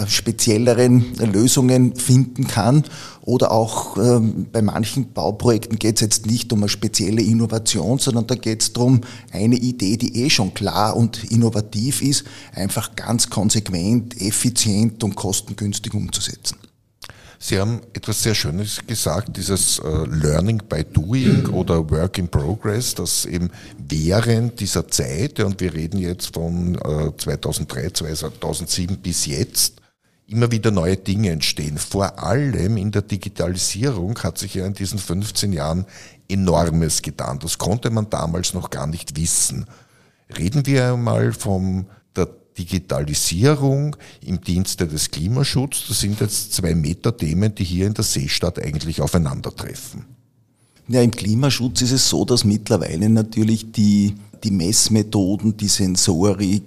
spezielleren 0.08 1.14
Lösungen 1.16 1.96
finden 1.96 2.48
kann. 2.48 2.84
Oder 3.22 3.52
auch 3.52 3.98
ähm, 3.98 4.48
bei 4.52 4.62
manchen 4.62 5.14
Bauprojekten 5.14 5.80
geht 5.80 5.96
es 5.96 6.02
jetzt 6.02 6.26
nicht 6.26 6.52
um 6.52 6.60
eine 6.60 6.70
spezielle 6.70 7.22
Innovation, 7.22 7.98
sondern 7.98 8.28
da 8.28 8.36
geht 8.36 8.62
es 8.62 8.74
darum, 8.74 9.02
eine 9.32 9.56
Idee, 9.56 9.96
die 9.96 10.24
eh 10.24 10.30
schon 10.30 10.54
klar 10.54 10.96
und 10.96 11.24
innovativ 11.32 12.02
ist, 12.02 12.26
einfach 12.54 12.96
ganz 12.96 13.30
konsequent, 13.30 14.20
effizient 14.22 15.04
und 15.04 15.16
kostengünstig 15.16 15.94
umzusetzen. 15.94 16.58
Sie 17.46 17.60
haben 17.60 17.82
etwas 17.92 18.24
sehr 18.24 18.36
Schönes 18.36 18.80
gesagt, 18.88 19.36
dieses 19.36 19.78
äh, 19.80 20.06
Learning 20.06 20.60
by 20.60 20.86
Doing 20.86 21.48
oder 21.48 21.90
Work 21.90 22.18
in 22.18 22.30
Progress, 22.30 22.96
dass 22.96 23.26
eben 23.26 23.52
während 23.78 24.62
dieser 24.62 24.88
Zeit, 24.88 25.42
und 25.42 25.60
wir 25.60 25.74
reden 25.74 25.98
jetzt 25.98 26.34
von 26.34 26.78
2003, 27.18 27.82
äh, 27.82 27.92
2007 27.92 28.98
bis 29.00 29.26
jetzt, 29.26 29.82
immer 30.26 30.54
wieder 30.54 30.72
neue 30.72 30.96
Dinge 30.96 31.32
entstehen. 31.32 31.78
Vor 31.78 32.18
allem 32.18 32.78
in 32.78 32.92
der 32.92 33.02
Digitalisierung 33.02 34.18
hat 34.20 34.38
sich 34.38 34.54
ja 34.54 34.66
in 34.66 34.74
diesen 34.74 34.98
15 34.98 35.52
Jahren 35.52 35.86
enormes 36.30 37.02
getan. 37.02 37.40
Das 37.40 37.58
konnte 37.58 37.90
man 37.90 38.10
damals 38.10 38.54
noch 38.54 38.70
gar 38.70 38.88
nicht 38.88 39.18
wissen. 39.18 39.66
Reden 40.38 40.66
wir 40.66 40.96
mal 40.96 41.34
vom 41.34 41.88
der 42.16 42.30
Digitalisierung 42.58 43.96
im 44.26 44.42
Dienste 44.42 44.88
des 44.88 45.12
Klimaschutzes. 45.12 45.88
Das 45.88 46.00
sind 46.00 46.20
jetzt 46.20 46.54
zwei 46.54 46.76
Metathemen, 46.76 47.54
die 47.56 47.64
hier 47.64 47.88
in 47.88 47.94
der 47.94 48.04
Seestadt 48.04 48.60
eigentlich 48.60 49.02
aufeinandertreffen. 49.02 50.06
Ja, 50.88 51.02
im 51.02 51.12
Klimaschutz 51.12 51.82
ist 51.82 51.92
es 51.92 52.10
so, 52.10 52.26
dass 52.26 52.44
mittlerweile 52.44 53.10
natürlich 53.10 53.72
die, 53.72 54.16
die 54.44 54.52
Messmethoden, 54.52 55.56
die 55.56 55.70
Sensorik, 55.70 56.64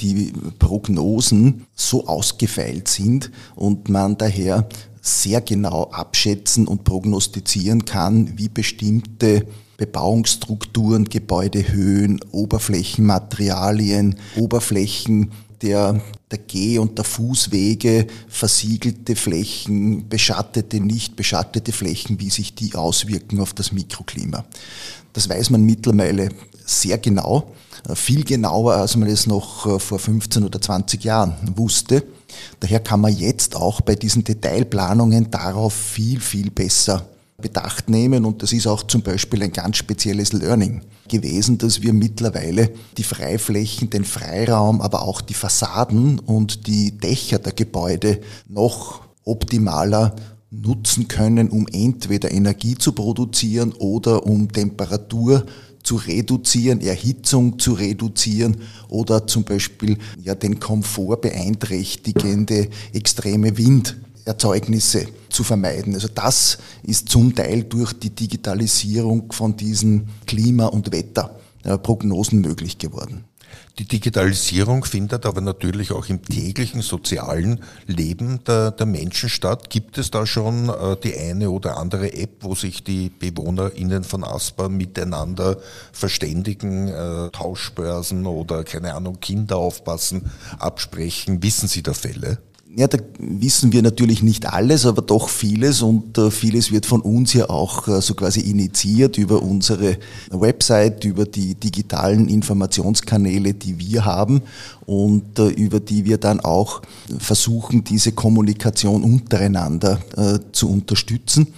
die 0.00 0.32
Prognosen 0.60 1.66
so 1.74 2.06
ausgefeilt 2.06 2.86
sind 2.86 3.32
und 3.56 3.88
man 3.88 4.16
daher 4.16 4.68
sehr 5.00 5.40
genau 5.40 5.90
abschätzen 5.90 6.68
und 6.68 6.84
prognostizieren 6.84 7.84
kann, 7.84 8.38
wie 8.38 8.48
bestimmte 8.48 9.46
Bebauungsstrukturen, 9.78 11.04
Gebäudehöhen, 11.04 12.20
Oberflächenmaterialien, 12.32 14.16
Oberflächen 14.36 15.30
der, 15.62 16.00
der 16.30 16.38
Geh- 16.38 16.78
und 16.78 16.98
der 16.98 17.04
Fußwege, 17.04 18.08
versiegelte 18.28 19.14
Flächen, 19.14 20.08
beschattete, 20.08 20.80
nicht 20.80 21.14
beschattete 21.14 21.72
Flächen, 21.72 22.18
wie 22.20 22.30
sich 22.30 22.56
die 22.56 22.74
auswirken 22.74 23.40
auf 23.40 23.54
das 23.54 23.72
Mikroklima. 23.72 24.44
Das 25.12 25.28
weiß 25.28 25.50
man 25.50 25.62
mittlerweile 25.62 26.30
sehr 26.66 26.98
genau, 26.98 27.52
viel 27.94 28.24
genauer, 28.24 28.74
als 28.74 28.96
man 28.96 29.08
es 29.08 29.26
noch 29.28 29.64
äh, 29.66 29.78
vor 29.78 29.98
15 30.00 30.44
oder 30.44 30.60
20 30.60 31.04
Jahren 31.04 31.34
wusste. 31.56 32.02
Daher 32.60 32.80
kann 32.80 33.00
man 33.00 33.16
jetzt 33.16 33.54
auch 33.54 33.80
bei 33.80 33.94
diesen 33.94 34.24
Detailplanungen 34.24 35.30
darauf 35.30 35.72
viel, 35.72 36.20
viel 36.20 36.50
besser 36.50 37.08
Bedacht 37.40 37.88
nehmen 37.88 38.24
und 38.24 38.42
das 38.42 38.52
ist 38.52 38.66
auch 38.66 38.82
zum 38.82 39.02
Beispiel 39.02 39.44
ein 39.44 39.52
ganz 39.52 39.76
spezielles 39.76 40.32
Learning 40.32 40.80
gewesen, 41.06 41.56
dass 41.56 41.82
wir 41.82 41.92
mittlerweile 41.92 42.72
die 42.96 43.04
Freiflächen, 43.04 43.90
den 43.90 44.04
Freiraum, 44.04 44.80
aber 44.80 45.02
auch 45.02 45.20
die 45.20 45.34
Fassaden 45.34 46.18
und 46.18 46.66
die 46.66 46.98
Dächer 46.98 47.38
der 47.38 47.52
Gebäude 47.52 48.20
noch 48.48 49.02
optimaler 49.22 50.16
nutzen 50.50 51.06
können, 51.06 51.48
um 51.48 51.68
entweder 51.72 52.32
Energie 52.32 52.74
zu 52.74 52.90
produzieren 52.90 53.72
oder 53.72 54.26
um 54.26 54.50
Temperatur 54.50 55.46
zu 55.84 55.94
reduzieren, 55.94 56.80
Erhitzung 56.80 57.60
zu 57.60 57.74
reduzieren 57.74 58.56
oder 58.88 59.28
zum 59.28 59.44
Beispiel 59.44 59.96
ja 60.20 60.34
den 60.34 60.58
Komfort 60.58 61.20
beeinträchtigende 61.20 62.68
extreme 62.92 63.56
Wind 63.56 63.96
Erzeugnisse 64.24 65.06
zu 65.38 65.44
vermeiden. 65.44 65.94
Also 65.94 66.08
das 66.12 66.58
ist 66.82 67.08
zum 67.10 67.32
Teil 67.32 67.62
durch 67.62 67.92
die 67.92 68.10
Digitalisierung 68.10 69.30
von 69.30 69.56
diesen 69.56 70.08
Klima- 70.26 70.66
und 70.66 70.90
Wetterprognosen 70.90 72.40
möglich 72.40 72.78
geworden. 72.78 73.24
Die 73.78 73.86
Digitalisierung 73.86 74.84
findet 74.84 75.24
aber 75.24 75.40
natürlich 75.40 75.92
auch 75.92 76.06
im 76.08 76.24
täglichen 76.24 76.82
sozialen 76.82 77.60
Leben 77.86 78.40
der, 78.48 78.72
der 78.72 78.86
Menschen 78.86 79.28
statt. 79.28 79.70
Gibt 79.70 79.96
es 79.98 80.10
da 80.10 80.26
schon 80.26 80.70
äh, 80.70 80.96
die 81.04 81.16
eine 81.16 81.50
oder 81.50 81.76
andere 81.76 82.12
App, 82.14 82.38
wo 82.40 82.56
sich 82.56 82.82
die 82.82 83.08
BewohnerInnen 83.08 84.02
von 84.02 84.24
Aspern 84.24 84.76
miteinander 84.76 85.58
verständigen, 85.92 86.88
äh, 86.88 87.30
Tauschbörsen 87.30 88.26
oder 88.26 88.64
keine 88.64 88.94
Ahnung, 88.94 89.20
Kinder 89.20 89.58
aufpassen, 89.58 90.32
absprechen? 90.58 91.44
Wissen 91.44 91.68
Sie 91.68 91.84
da 91.84 91.94
Fälle? 91.94 92.38
Ja, 92.78 92.86
da 92.86 92.98
wissen 93.18 93.72
wir 93.72 93.82
natürlich 93.82 94.22
nicht 94.22 94.46
alles, 94.46 94.86
aber 94.86 95.02
doch 95.02 95.30
vieles 95.30 95.82
und 95.82 96.16
äh, 96.16 96.30
vieles 96.30 96.70
wird 96.70 96.86
von 96.86 97.00
uns 97.00 97.32
ja 97.32 97.50
auch 97.50 97.88
äh, 97.88 98.00
so 98.00 98.14
quasi 98.14 98.38
initiiert 98.38 99.18
über 99.18 99.42
unsere 99.42 99.96
Website, 100.30 101.04
über 101.04 101.24
die 101.24 101.56
digitalen 101.56 102.28
Informationskanäle, 102.28 103.54
die 103.54 103.80
wir 103.80 104.04
haben 104.04 104.42
und 104.86 105.40
äh, 105.40 105.48
über 105.48 105.80
die 105.80 106.04
wir 106.04 106.18
dann 106.18 106.38
auch 106.38 106.80
versuchen, 107.18 107.82
diese 107.82 108.12
Kommunikation 108.12 109.02
untereinander 109.02 109.98
zu 110.52 110.70
unterstützen. 110.70 111.48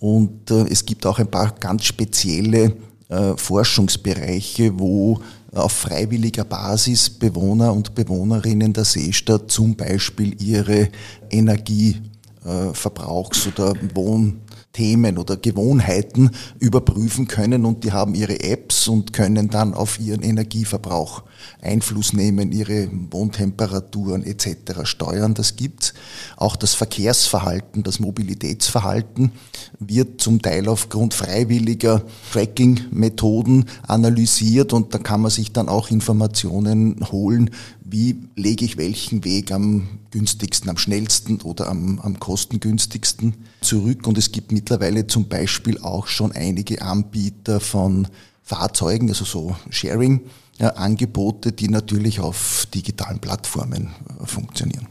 Und 0.00 0.50
äh, 0.50 0.64
es 0.68 0.84
gibt 0.84 1.06
auch 1.06 1.20
ein 1.20 1.30
paar 1.30 1.54
ganz 1.60 1.84
spezielle 1.84 2.76
äh, 3.08 3.36
Forschungsbereiche, 3.36 4.76
wo 4.76 5.20
auf 5.56 5.72
freiwilliger 5.72 6.44
Basis 6.44 7.10
Bewohner 7.10 7.72
und 7.72 7.94
Bewohnerinnen 7.94 8.72
der 8.72 8.84
Seestadt 8.84 9.50
zum 9.50 9.76
Beispiel 9.76 10.40
ihre 10.42 10.88
Energieverbrauchs- 11.30 13.48
oder 13.48 13.74
Wohn- 13.94 14.40
Themen 14.76 15.16
oder 15.16 15.38
Gewohnheiten 15.38 16.30
überprüfen 16.58 17.26
können 17.26 17.64
und 17.64 17.82
die 17.82 17.92
haben 17.92 18.14
ihre 18.14 18.40
Apps 18.40 18.88
und 18.88 19.14
können 19.14 19.48
dann 19.48 19.72
auf 19.72 19.98
ihren 19.98 20.22
Energieverbrauch 20.22 21.22
Einfluss 21.60 22.12
nehmen, 22.12 22.52
ihre 22.52 22.88
Wohntemperaturen 23.10 24.22
etc. 24.22 24.84
steuern. 24.84 25.34
Das 25.34 25.56
gibt's. 25.56 25.94
Auch 26.36 26.56
das 26.56 26.74
Verkehrsverhalten, 26.74 27.82
das 27.82 28.00
Mobilitätsverhalten 28.00 29.32
wird 29.78 30.20
zum 30.20 30.42
Teil 30.42 30.68
aufgrund 30.68 31.14
freiwilliger 31.14 32.02
Tracking-Methoden 32.32 33.66
analysiert 33.86 34.72
und 34.72 34.94
da 34.94 34.98
kann 34.98 35.22
man 35.22 35.30
sich 35.30 35.52
dann 35.52 35.68
auch 35.68 35.90
Informationen 35.90 37.06
holen, 37.10 37.50
wie 37.84 38.16
lege 38.34 38.64
ich 38.64 38.76
welchen 38.76 39.24
Weg 39.24 39.52
am 39.52 39.88
günstigsten, 40.10 40.68
am 40.70 40.78
schnellsten 40.78 41.40
oder 41.42 41.68
am, 41.68 42.00
am 42.00 42.18
kostengünstigsten 42.18 43.34
zurück. 43.60 44.06
Und 44.06 44.18
es 44.18 44.32
gibt 44.32 44.50
mittlerweile 44.50 45.06
zum 45.06 45.28
Beispiel 45.28 45.78
auch 45.78 46.06
schon 46.06 46.32
einige 46.32 46.82
Anbieter 46.82 47.60
von 47.60 48.08
Fahrzeugen, 48.46 49.08
also 49.08 49.24
so 49.24 49.56
Sharing-Angebote, 49.70 51.50
die 51.50 51.68
natürlich 51.68 52.20
auf 52.20 52.68
digitalen 52.72 53.18
Plattformen 53.18 53.90
äh, 54.08 54.24
funktionieren. 54.24 54.86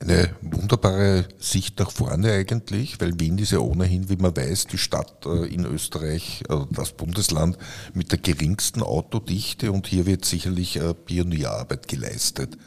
Eine 0.00 0.34
wunderbare 0.42 1.28
Sicht 1.38 1.78
nach 1.78 1.92
vorne 1.92 2.32
eigentlich, 2.32 3.00
weil 3.00 3.20
Wien 3.20 3.38
ist 3.38 3.52
ja 3.52 3.60
ohnehin, 3.60 4.08
wie 4.08 4.16
man 4.16 4.36
weiß, 4.36 4.66
die 4.66 4.78
Stadt 4.78 5.24
äh, 5.24 5.46
in 5.46 5.64
Österreich, 5.64 6.42
äh, 6.48 6.56
das 6.72 6.90
Bundesland 6.94 7.56
mit 7.94 8.10
der 8.10 8.18
geringsten 8.18 8.82
Autodichte 8.82 9.70
und 9.70 9.86
hier 9.86 10.04
wird 10.04 10.24
sicherlich 10.24 10.80
Pionierarbeit 11.04 11.86
geleistet. 11.86 12.58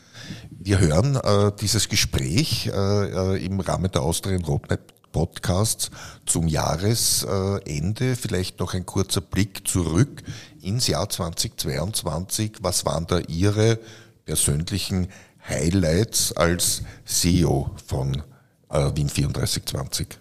Wir 0.50 0.80
hören 0.80 1.20
dieses 1.62 1.88
Gespräch 1.90 2.66
im 2.66 3.60
Rahmen 3.60 3.92
der 3.92 4.02
Austrian 4.02 4.44
Roadmap 4.44 4.97
Podcasts 5.12 5.90
zum 6.26 6.48
Jahresende. 6.48 8.16
Vielleicht 8.16 8.60
noch 8.60 8.74
ein 8.74 8.86
kurzer 8.86 9.22
Blick 9.22 9.68
zurück 9.68 10.24
ins 10.62 10.88
Jahr 10.88 11.10
2022. 11.10 12.58
Was 12.62 12.86
waren 12.86 13.08
da 13.08 13.20
Ihre 13.20 13.80
persönlichen 14.26 15.08
Highlights 15.48 16.34
als 16.34 16.82
CEO 17.06 17.72
von 17.86 18.22
äh, 18.70 18.92
Wien 18.96 19.08
3420? 19.08 20.20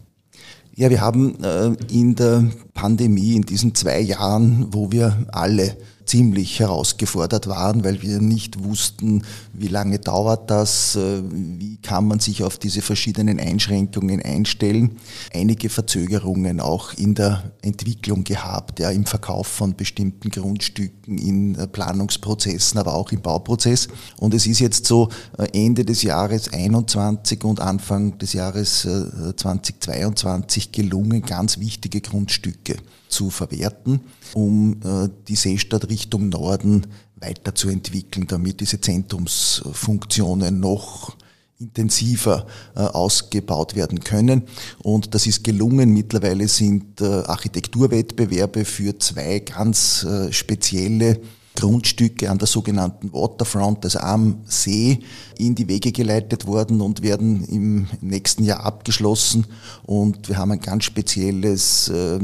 Ja, 0.74 0.90
wir 0.90 1.00
haben 1.00 1.42
äh, 1.42 1.68
in 1.90 2.14
der 2.14 2.44
Pandemie, 2.74 3.34
in 3.34 3.42
diesen 3.42 3.74
zwei 3.74 4.00
Jahren, 4.00 4.74
wo 4.74 4.92
wir 4.92 5.26
alle 5.32 5.76
ziemlich 6.06 6.60
herausgefordert 6.60 7.48
waren, 7.48 7.84
weil 7.84 8.00
wir 8.00 8.20
nicht 8.20 8.62
wussten, 8.64 9.24
wie 9.52 9.68
lange 9.68 9.98
dauert 9.98 10.50
das, 10.50 10.96
äh, 10.96 11.22
wie 11.30 11.76
kann 11.78 12.06
man 12.06 12.20
sich 12.20 12.44
auf 12.44 12.58
diese 12.58 12.80
verschiedenen 12.80 13.40
Einschränkungen 13.40 14.22
einstellen. 14.22 14.96
Einige 15.34 15.68
Verzögerungen 15.68 16.60
auch 16.60 16.94
in 16.94 17.14
der 17.14 17.52
Entwicklung 17.62 18.24
gehabt, 18.24 18.78
ja, 18.80 18.90
im 18.90 19.04
Verkauf 19.04 19.48
von 19.48 19.74
bestimmten 19.74 20.30
Grundstücken, 20.30 21.18
in 21.18 21.54
äh, 21.56 21.66
Planungsprozessen, 21.66 22.78
aber 22.78 22.94
auch 22.94 23.10
im 23.12 23.20
Bauprozess. 23.20 23.88
Und 24.18 24.32
es 24.32 24.46
ist 24.46 24.60
jetzt 24.60 24.86
so 24.86 25.08
äh, 25.38 25.46
Ende 25.52 25.84
des 25.84 26.02
Jahres 26.02 26.52
21 26.52 27.44
und 27.44 27.60
Anfang 27.60 28.16
des 28.18 28.32
Jahres 28.32 28.86
2022 28.86 30.72
gelungen, 30.72 31.22
ganz 31.22 31.58
wichtige 31.58 32.00
Grundstücke 32.00 32.76
zu 33.08 33.30
verwerten, 33.30 34.00
um 34.34 34.80
äh, 34.84 35.08
die 35.28 35.36
Seestadt 35.36 35.88
Richtung 35.88 36.28
Norden 36.28 36.86
weiterzuentwickeln, 37.16 38.26
damit 38.26 38.60
diese 38.60 38.80
Zentrumsfunktionen 38.80 40.60
noch 40.60 41.16
intensiver 41.58 42.46
äh, 42.74 42.80
ausgebaut 42.80 43.74
werden 43.74 44.00
können. 44.00 44.42
Und 44.82 45.14
das 45.14 45.26
ist 45.26 45.42
gelungen. 45.42 45.92
Mittlerweile 45.94 46.48
sind 46.48 47.00
äh, 47.00 47.04
Architekturwettbewerbe 47.04 48.64
für 48.64 48.98
zwei 48.98 49.40
ganz 49.40 50.06
spezielle 50.30 51.20
Grundstücke 51.56 52.30
an 52.30 52.38
der 52.38 52.46
sogenannten 52.46 53.12
Waterfront, 53.12 53.84
also 53.84 53.98
am 53.98 54.42
See, 54.44 55.00
in 55.38 55.56
die 55.56 55.66
Wege 55.66 55.90
geleitet 55.90 56.46
worden 56.46 56.80
und 56.80 57.02
werden 57.02 57.44
im 57.44 57.88
nächsten 58.00 58.44
Jahr 58.44 58.60
abgeschlossen. 58.60 59.46
Und 59.84 60.28
wir 60.28 60.36
haben 60.36 60.52
ein 60.52 60.60
ganz 60.60 60.84
spezielles 60.84 61.88
äh, 61.88 62.20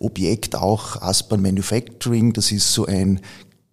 Objekt, 0.00 0.56
auch 0.56 1.00
Aspan 1.00 1.42
Manufacturing. 1.42 2.32
Das 2.32 2.50
ist 2.50 2.72
so 2.72 2.86
ein 2.86 3.20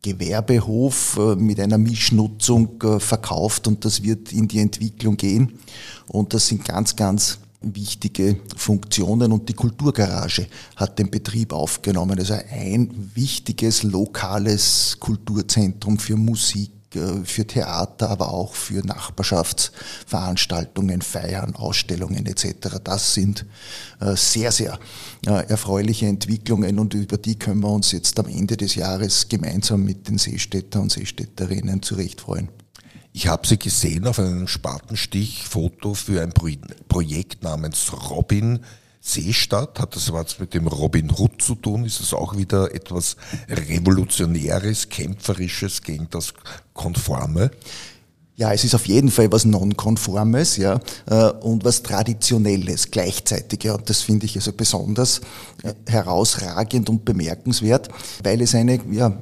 Gewerbehof 0.04 1.18
äh, 1.20 1.36
mit 1.36 1.60
einer 1.60 1.78
Mischnutzung 1.78 2.82
äh, 2.84 3.00
verkauft 3.00 3.68
und 3.68 3.84
das 3.84 4.04
wird 4.04 4.32
in 4.32 4.48
die 4.48 4.60
Entwicklung 4.60 5.18
gehen. 5.18 5.60
Und 6.08 6.34
das 6.34 6.48
sind 6.48 6.64
ganz, 6.64 6.96
ganz 6.96 7.40
wichtige 7.62 8.38
Funktionen 8.56 9.32
und 9.32 9.50
die 9.50 9.54
Kulturgarage 9.54 10.46
hat 10.76 11.00
den 11.00 11.10
Betrieb 11.10 11.54
aufgenommen. 11.54 12.20
Also 12.20 12.36
ein 12.52 13.12
wichtiges 13.16 13.82
lokales 13.84 14.98
Kulturzentrum 15.00 15.98
für 15.98 16.18
Musik, 16.18 16.72
äh, 16.96 17.26
für 17.26 17.48
Theater, 17.48 18.12
aber 18.12 18.32
auch 18.32 18.54
für 18.54 18.86
Nachbarschaftsveranstaltungen, 18.86 21.02
Feiern, 21.02 21.56
Ausstellungen 21.56 22.28
etc. 22.28 22.78
Das 22.84 23.16
sind 23.16 23.48
äh, 24.00 24.16
sehr, 24.16 24.52
sehr 24.52 24.78
äh, 25.26 25.48
erfreuliche 25.48 26.06
Entwicklungen 26.06 26.78
und 26.80 26.94
über 26.94 27.18
die 27.18 27.40
können 27.40 27.62
wir 27.62 27.72
uns 27.72 27.92
jetzt 27.92 28.20
am 28.20 28.28
Ende 28.28 28.56
des 28.56 28.76
Jahres 28.76 29.30
gemeinsam 29.30 29.84
mit 29.84 30.08
den 30.08 30.20
Seestädter 30.20 30.80
und 30.80 30.92
Seestädterinnen 30.92 31.82
zurecht 31.82 32.22
freuen. 32.22 32.50
Ich 33.18 33.28
habe 33.28 33.48
sie 33.48 33.58
gesehen 33.58 34.06
auf 34.06 34.20
einem 34.20 34.48
Spatenstich-Foto 34.48 35.96
für 35.96 36.22
ein 36.22 36.32
Projekt 36.88 37.42
namens 37.42 37.92
Robin 38.12 38.60
Seestadt. 39.02 39.80
Hat 39.80 39.96
das 39.96 40.14
was 40.14 40.38
mit 40.38 40.54
dem 40.54 40.68
Robin 40.68 41.10
Hood 41.10 41.42
zu 41.42 41.56
tun? 41.56 41.84
Ist 41.84 42.00
das 42.00 42.14
auch 42.14 42.38
wieder 42.38 42.76
etwas 42.76 43.18
Revolutionäres, 43.50 44.90
Kämpferisches 44.90 45.82
gegen 45.82 46.08
das 46.12 46.32
Konforme? 46.76 47.50
Ja, 48.36 48.54
es 48.54 48.64
ist 48.64 48.76
auf 48.76 48.86
jeden 48.86 49.10
Fall 49.10 49.32
was 49.32 49.46
Nonkonformes, 49.46 50.58
ja, 50.58 50.80
äh, 51.08 51.32
und 51.42 51.66
was 51.66 51.82
Traditionelles 51.82 52.92
gleichzeitig, 52.92 53.64
ja. 53.64 53.74
Und 53.74 53.90
das 53.90 54.02
finde 54.02 54.28
ich 54.28 54.36
also 54.36 54.54
besonders 54.54 55.22
äh, 55.64 55.74
herausragend 55.88 56.88
und 56.88 57.04
bemerkenswert, 57.04 57.90
weil 58.22 58.42
es 58.42 58.54
eine, 58.54 58.80
ja, 58.92 59.20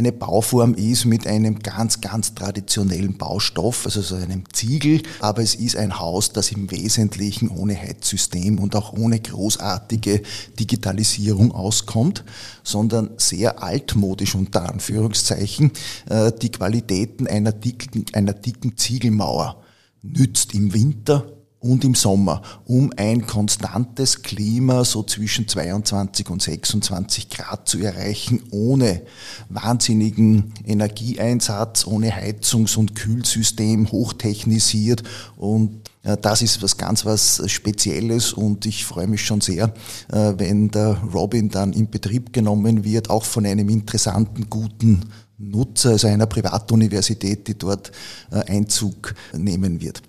eine 0.00 0.12
Bauform 0.12 0.72
ist 0.74 1.04
mit 1.04 1.26
einem 1.26 1.58
ganz, 1.58 2.00
ganz 2.00 2.34
traditionellen 2.34 3.18
Baustoff, 3.18 3.84
also 3.84 4.00
so 4.00 4.14
einem 4.14 4.44
Ziegel, 4.50 5.02
aber 5.20 5.42
es 5.42 5.54
ist 5.54 5.76
ein 5.76 5.98
Haus, 5.98 6.32
das 6.32 6.52
im 6.52 6.70
Wesentlichen 6.70 7.50
ohne 7.50 7.76
Heizsystem 7.76 8.58
und 8.58 8.74
auch 8.76 8.94
ohne 8.94 9.20
großartige 9.20 10.22
Digitalisierung 10.58 11.52
auskommt, 11.52 12.24
sondern 12.64 13.10
sehr 13.18 13.62
altmodisch 13.62 14.34
unter 14.34 14.70
Anführungszeichen. 14.70 15.72
Äh, 16.08 16.32
die 16.32 16.50
Qualitäten 16.50 17.26
einer 17.26 17.52
dicken, 17.52 18.06
einer 18.14 18.32
dicken 18.32 18.78
Ziegelmauer 18.78 19.62
nützt 20.02 20.54
im 20.54 20.72
Winter 20.72 21.26
und 21.60 21.84
im 21.84 21.94
Sommer, 21.94 22.42
um 22.64 22.92
ein 22.96 23.26
konstantes 23.26 24.22
Klima 24.22 24.84
so 24.84 25.02
zwischen 25.02 25.46
22 25.46 26.28
und 26.30 26.42
26 26.42 27.28
Grad 27.28 27.68
zu 27.68 27.78
erreichen, 27.78 28.42
ohne 28.50 29.02
wahnsinnigen 29.48 30.54
Energieeinsatz, 30.66 31.86
ohne 31.86 32.12
Heizungs- 32.16 32.76
und 32.76 32.94
Kühlsystem, 32.94 33.92
hochtechnisiert 33.92 35.02
und 35.36 35.90
das 36.02 36.40
ist 36.40 36.62
was 36.62 36.78
ganz 36.78 37.04
was 37.04 37.42
Spezielles 37.50 38.32
und 38.32 38.64
ich 38.64 38.86
freue 38.86 39.06
mich 39.06 39.22
schon 39.24 39.42
sehr, 39.42 39.74
äh, 40.10 40.32
wenn 40.38 40.70
der 40.70 40.96
Robin 41.12 41.50
dann 41.50 41.74
in 41.74 41.90
Betrieb 41.90 42.32
genommen 42.32 42.84
wird, 42.84 43.10
auch 43.10 43.24
von 43.24 43.44
einem 43.44 43.68
interessanten, 43.68 44.48
guten 44.48 45.10
Nutzer, 45.36 45.90
also 45.90 46.06
einer 46.08 46.26
Privatuniversität, 46.26 47.46
die 47.48 47.58
dort 47.58 47.92
äh, 48.30 48.36
Einzug 48.50 49.14
nehmen 49.36 49.80
wird. 49.82 50.02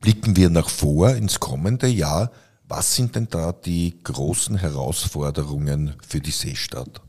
Blicken 0.00 0.36
wir 0.36 0.48
nach 0.48 0.68
vor 0.68 1.10
ins 1.10 1.40
kommende 1.40 1.86
Jahr. 1.86 2.30
Was 2.66 2.94
sind 2.94 3.16
denn 3.16 3.28
da 3.30 3.52
die 3.52 4.02
großen 4.02 4.56
Herausforderungen 4.56 5.94
für 6.06 6.20
die 6.20 6.30
Seestadt? 6.30 7.02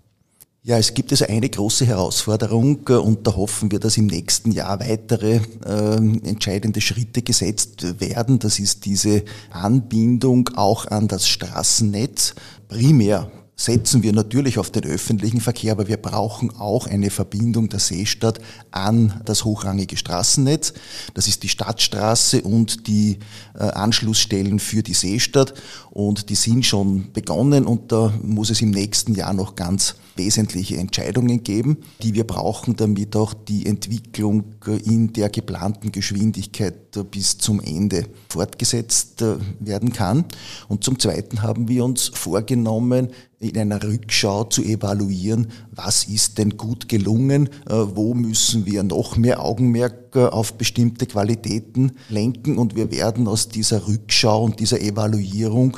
Ja, 0.63 0.77
es 0.77 0.93
gibt 0.93 1.11
also 1.11 1.25
eine 1.25 1.49
große 1.49 1.85
Herausforderung 1.85 2.81
äh, 2.89 2.93
und 2.93 3.25
da 3.25 3.35
hoffen 3.35 3.71
wir, 3.71 3.79
dass 3.79 3.97
im 3.97 4.05
nächsten 4.07 4.51
Jahr 4.51 4.79
weitere 4.79 5.39
äh, 5.65 5.95
entscheidende 5.95 6.81
Schritte 6.81 7.23
gesetzt 7.23 7.99
werden. 7.99 8.37
Das 8.37 8.59
ist 8.59 8.85
diese 8.85 9.23
Anbindung 9.49 10.49
auch 10.55 10.85
an 10.85 11.07
das 11.07 11.27
Straßennetz, 11.27 12.35
primär 12.67 13.31
setzen 13.63 14.01
wir 14.01 14.11
natürlich 14.11 14.57
auf 14.57 14.71
den 14.71 14.85
öffentlichen 14.85 15.39
Verkehr, 15.39 15.73
aber 15.73 15.87
wir 15.87 15.97
brauchen 15.97 16.49
auch 16.57 16.87
eine 16.87 17.11
Verbindung 17.11 17.69
der 17.69 17.79
Seestadt 17.79 18.39
an 18.71 19.21
das 19.25 19.45
hochrangige 19.45 19.97
Straßennetz. 19.97 20.73
Das 21.13 21.27
ist 21.27 21.43
die 21.43 21.49
Stadtstraße 21.49 22.41
und 22.41 22.87
die 22.87 23.19
äh, 23.53 23.63
Anschlussstellen 23.63 24.59
für 24.59 24.81
die 24.81 24.95
Seestadt 24.95 25.53
und 25.91 26.29
die 26.29 26.35
sind 26.35 26.65
schon 26.65 27.11
begonnen 27.13 27.65
und 27.65 27.91
da 27.91 28.11
muss 28.23 28.49
es 28.49 28.61
im 28.61 28.71
nächsten 28.71 29.13
Jahr 29.13 29.33
noch 29.33 29.55
ganz 29.55 29.95
wesentliche 30.15 30.77
Entscheidungen 30.77 31.43
geben, 31.43 31.77
die 32.01 32.13
wir 32.13 32.25
brauchen, 32.25 32.75
damit 32.75 33.15
auch 33.15 33.33
die 33.33 33.65
Entwicklung 33.65 34.43
in 34.83 35.13
der 35.13 35.29
geplanten 35.29 35.91
Geschwindigkeit 35.91 36.91
bis 37.11 37.37
zum 37.37 37.61
Ende 37.61 38.05
fortgesetzt 38.29 39.21
äh, 39.21 39.35
werden 39.59 39.93
kann. 39.93 40.25
Und 40.67 40.83
zum 40.83 40.99
Zweiten 40.99 41.41
haben 41.41 41.67
wir 41.67 41.85
uns 41.85 42.11
vorgenommen, 42.13 43.09
in 43.41 43.57
einer 43.57 43.81
Rückschau 43.81 44.43
zu 44.45 44.63
evaluieren, 44.63 45.47
was 45.71 46.05
ist 46.05 46.37
denn 46.37 46.57
gut 46.57 46.87
gelungen, 46.87 47.47
äh, 47.67 47.73
wo 47.73 48.13
müssen 48.13 48.65
wir 48.65 48.83
noch 48.83 49.17
mehr 49.17 49.43
Augenmerk 49.43 50.15
äh, 50.15 50.25
auf 50.25 50.53
bestimmte 50.53 51.07
Qualitäten 51.07 51.93
lenken 52.09 52.57
und 52.57 52.75
wir 52.75 52.91
werden 52.91 53.27
aus 53.27 53.49
dieser 53.49 53.87
Rückschau 53.87 54.43
und 54.43 54.59
dieser 54.59 54.79
Evaluierung 54.79 55.77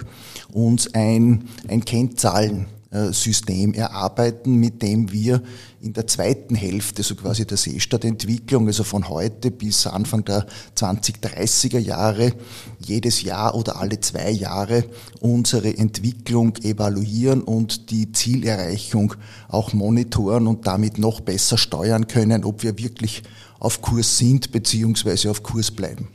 uns 0.51 0.93
ein, 0.93 1.45
ein 1.67 1.85
Kennzahlen 1.85 2.67
System 3.11 3.73
erarbeiten, 3.73 4.55
mit 4.55 4.81
dem 4.81 5.11
wir 5.11 5.41
in 5.81 5.93
der 5.93 6.05
zweiten 6.07 6.55
Hälfte, 6.55 7.01
so 7.01 7.15
quasi 7.15 7.45
der 7.45 7.57
Seestadtentwicklung, 7.57 8.67
also 8.67 8.83
von 8.83 9.09
heute 9.09 9.51
bis 9.51 9.87
Anfang 9.87 10.23
der 10.23 10.45
2030er 10.77 11.79
Jahre, 11.79 12.33
jedes 12.79 13.23
Jahr 13.23 13.55
oder 13.55 13.79
alle 13.79 13.99
zwei 13.99 14.29
Jahre 14.29 14.85
unsere 15.19 15.75
Entwicklung 15.75 16.55
evaluieren 16.57 17.41
und 17.41 17.89
die 17.89 18.11
Zielerreichung 18.11 19.15
auch 19.49 19.73
monitoren 19.73 20.47
und 20.47 20.67
damit 20.67 20.99
noch 20.99 21.19
besser 21.21 21.57
steuern 21.57 22.07
können, 22.07 22.43
ob 22.43 22.63
wir 22.63 22.77
wirklich 22.77 23.23
auf 23.59 23.81
Kurs 23.81 24.17
sind 24.17 24.51
bzw. 24.51 25.29
auf 25.29 25.41
Kurs 25.41 25.71
bleiben. 25.71 26.09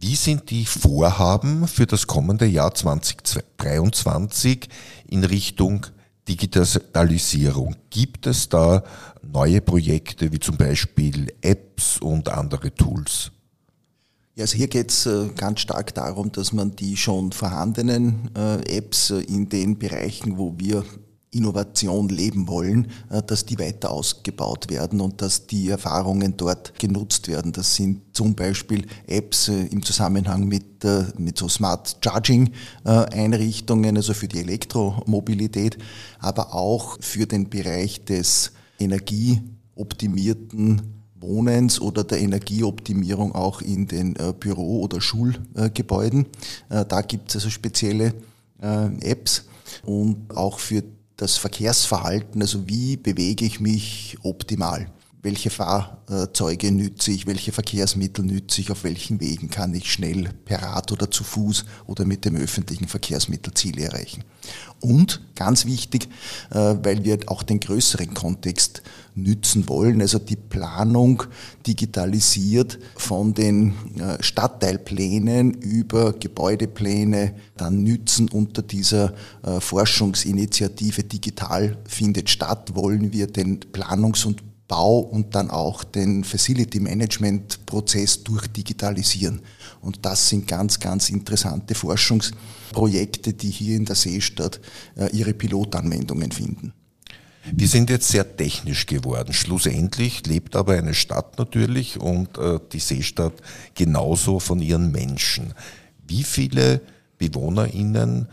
Wie 0.00 0.14
sind 0.14 0.50
die 0.50 0.64
Vorhaben 0.64 1.66
für 1.66 1.84
das 1.84 2.06
kommende 2.06 2.46
Jahr 2.46 2.72
2023 2.72 4.68
in 5.08 5.24
Richtung 5.24 5.86
Digitalisierung? 6.28 7.74
Gibt 7.90 8.28
es 8.28 8.48
da 8.48 8.84
neue 9.22 9.60
Projekte 9.60 10.30
wie 10.30 10.38
zum 10.38 10.56
Beispiel 10.56 11.34
Apps 11.40 11.98
und 11.98 12.28
andere 12.28 12.72
Tools? 12.72 13.32
Ja, 14.36 14.42
also 14.42 14.56
hier 14.56 14.68
geht 14.68 14.92
es 14.92 15.04
äh, 15.06 15.30
ganz 15.36 15.58
stark 15.62 15.92
darum, 15.94 16.30
dass 16.30 16.52
man 16.52 16.76
die 16.76 16.96
schon 16.96 17.32
vorhandenen 17.32 18.30
äh, 18.36 18.76
Apps 18.76 19.10
äh, 19.10 19.18
in 19.22 19.48
den 19.48 19.80
Bereichen, 19.80 20.38
wo 20.38 20.54
wir 20.58 20.84
Innovation 21.30 22.08
leben 22.08 22.48
wollen, 22.48 22.88
äh, 23.10 23.22
dass 23.22 23.44
die 23.44 23.58
weiter 23.58 23.90
ausgebaut 23.90 24.70
werden 24.70 25.00
und 25.00 25.20
dass 25.20 25.46
die 25.46 25.68
Erfahrungen 25.68 26.36
dort 26.36 26.78
genutzt 26.78 27.28
werden. 27.28 27.52
Das 27.52 27.76
sind 27.76 28.00
zum 28.14 28.34
Beispiel 28.34 28.86
Apps 29.06 29.48
äh, 29.48 29.66
im 29.66 29.82
Zusammenhang 29.82 30.48
mit, 30.48 30.84
äh, 30.84 31.04
mit 31.18 31.36
so 31.36 31.48
Smart 31.48 31.98
Charging 32.02 32.50
Einrichtungen, 32.84 33.96
also 33.96 34.14
für 34.14 34.28
die 34.28 34.38
Elektromobilität, 34.40 35.76
aber 36.20 36.54
auch 36.54 36.96
für 37.00 37.26
den 37.26 37.50
Bereich 37.50 38.04
des 38.04 38.52
energieoptimierten 38.78 40.80
Wohnens 41.20 41.80
oder 41.80 42.04
der 42.04 42.20
Energieoptimierung 42.20 43.34
auch 43.34 43.60
in 43.60 43.88
den 43.88 44.14
Büro- 44.38 44.82
oder 44.82 45.00
Schulgebäuden. 45.00 46.26
Da 46.68 47.00
gibt 47.02 47.30
es 47.30 47.36
also 47.36 47.50
spezielle 47.50 48.14
Apps 48.60 49.44
und 49.84 50.30
auch 50.34 50.60
für 50.60 50.82
das 51.18 51.36
Verkehrsverhalten, 51.36 52.40
also 52.40 52.68
wie 52.68 52.96
bewege 52.96 53.44
ich 53.44 53.60
mich 53.60 54.16
optimal? 54.22 54.90
Welche 55.20 55.50
Fahrzeuge 55.50 56.70
nütze 56.70 57.10
ich? 57.10 57.26
Welche 57.26 57.50
Verkehrsmittel 57.50 58.24
nütze 58.24 58.60
ich? 58.60 58.70
Auf 58.70 58.84
welchen 58.84 59.20
Wegen 59.20 59.50
kann 59.50 59.74
ich 59.74 59.92
schnell 59.92 60.30
per 60.44 60.62
Rad 60.62 60.92
oder 60.92 61.10
zu 61.10 61.24
Fuß 61.24 61.64
oder 61.86 62.04
mit 62.04 62.24
dem 62.24 62.36
öffentlichen 62.36 62.86
Verkehrsmittel 62.86 63.52
Ziele 63.52 63.82
erreichen? 63.82 64.22
Und 64.80 65.20
ganz 65.34 65.66
wichtig, 65.66 66.08
äh, 66.50 66.76
weil 66.82 67.02
wir 67.02 67.18
auch 67.26 67.42
den 67.42 67.58
größeren 67.58 68.14
Kontext 68.14 68.82
nützen 69.16 69.68
wollen, 69.68 70.00
also 70.00 70.20
die 70.20 70.36
Planung 70.36 71.24
digitalisiert 71.66 72.78
von 72.96 73.34
den 73.34 73.74
äh, 73.98 74.22
Stadtteilplänen 74.22 75.52
über 75.52 76.12
Gebäudepläne, 76.12 77.34
dann 77.56 77.82
nützen 77.82 78.28
unter 78.28 78.62
dieser 78.62 79.14
äh, 79.42 79.58
Forschungsinitiative 79.58 81.02
Digital 81.02 81.76
findet 81.88 82.30
statt, 82.30 82.76
wollen 82.76 83.12
wir 83.12 83.26
den 83.26 83.58
Planungs- 83.58 84.24
und 84.24 84.47
Bau 84.68 84.98
und 84.98 85.34
dann 85.34 85.50
auch 85.50 85.82
den 85.82 86.24
Facility 86.24 86.78
Management 86.78 87.64
Prozess 87.64 88.22
durchdigitalisieren. 88.22 89.40
Und 89.80 90.04
das 90.04 90.28
sind 90.28 90.46
ganz, 90.46 90.78
ganz 90.78 91.08
interessante 91.08 91.74
Forschungsprojekte, 91.74 93.32
die 93.32 93.50
hier 93.50 93.76
in 93.76 93.86
der 93.86 93.96
Seestadt 93.96 94.60
äh, 94.96 95.08
ihre 95.16 95.32
Pilotanwendungen 95.32 96.30
finden. 96.30 96.74
Wir 97.50 97.66
sind 97.66 97.88
jetzt 97.88 98.08
sehr 98.08 98.36
technisch 98.36 98.84
geworden. 98.84 99.32
Schlussendlich 99.32 100.26
lebt 100.26 100.54
aber 100.54 100.74
eine 100.74 100.92
Stadt 100.92 101.38
natürlich 101.38 101.98
und 101.98 102.36
äh, 102.36 102.58
die 102.72 102.80
Seestadt 102.80 103.34
genauso 103.74 104.38
von 104.38 104.60
ihren 104.60 104.92
Menschen. 104.92 105.54
Wie 106.06 106.24
viele 106.24 106.82
BewohnerInnen 107.16 108.28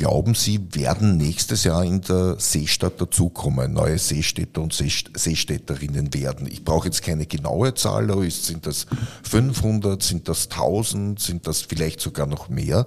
glauben 0.00 0.34
Sie, 0.34 0.58
werden 0.72 1.18
nächstes 1.18 1.64
Jahr 1.64 1.84
in 1.84 2.00
der 2.00 2.36
Seestadt 2.40 2.98
dazukommen, 2.98 3.74
neue 3.74 3.98
Seestädter 3.98 4.62
und 4.62 4.72
Seestädterinnen 4.72 6.14
werden? 6.14 6.46
Ich 6.46 6.64
brauche 6.64 6.86
jetzt 6.86 7.02
keine 7.02 7.26
genaue 7.26 7.74
Zahl, 7.74 8.10
aber 8.10 8.28
sind 8.30 8.66
das 8.66 8.86
500, 9.24 10.02
sind 10.02 10.26
das 10.26 10.48
1000, 10.48 11.20
sind 11.20 11.46
das 11.46 11.60
vielleicht 11.60 12.00
sogar 12.00 12.26
noch 12.26 12.48
mehr? 12.48 12.86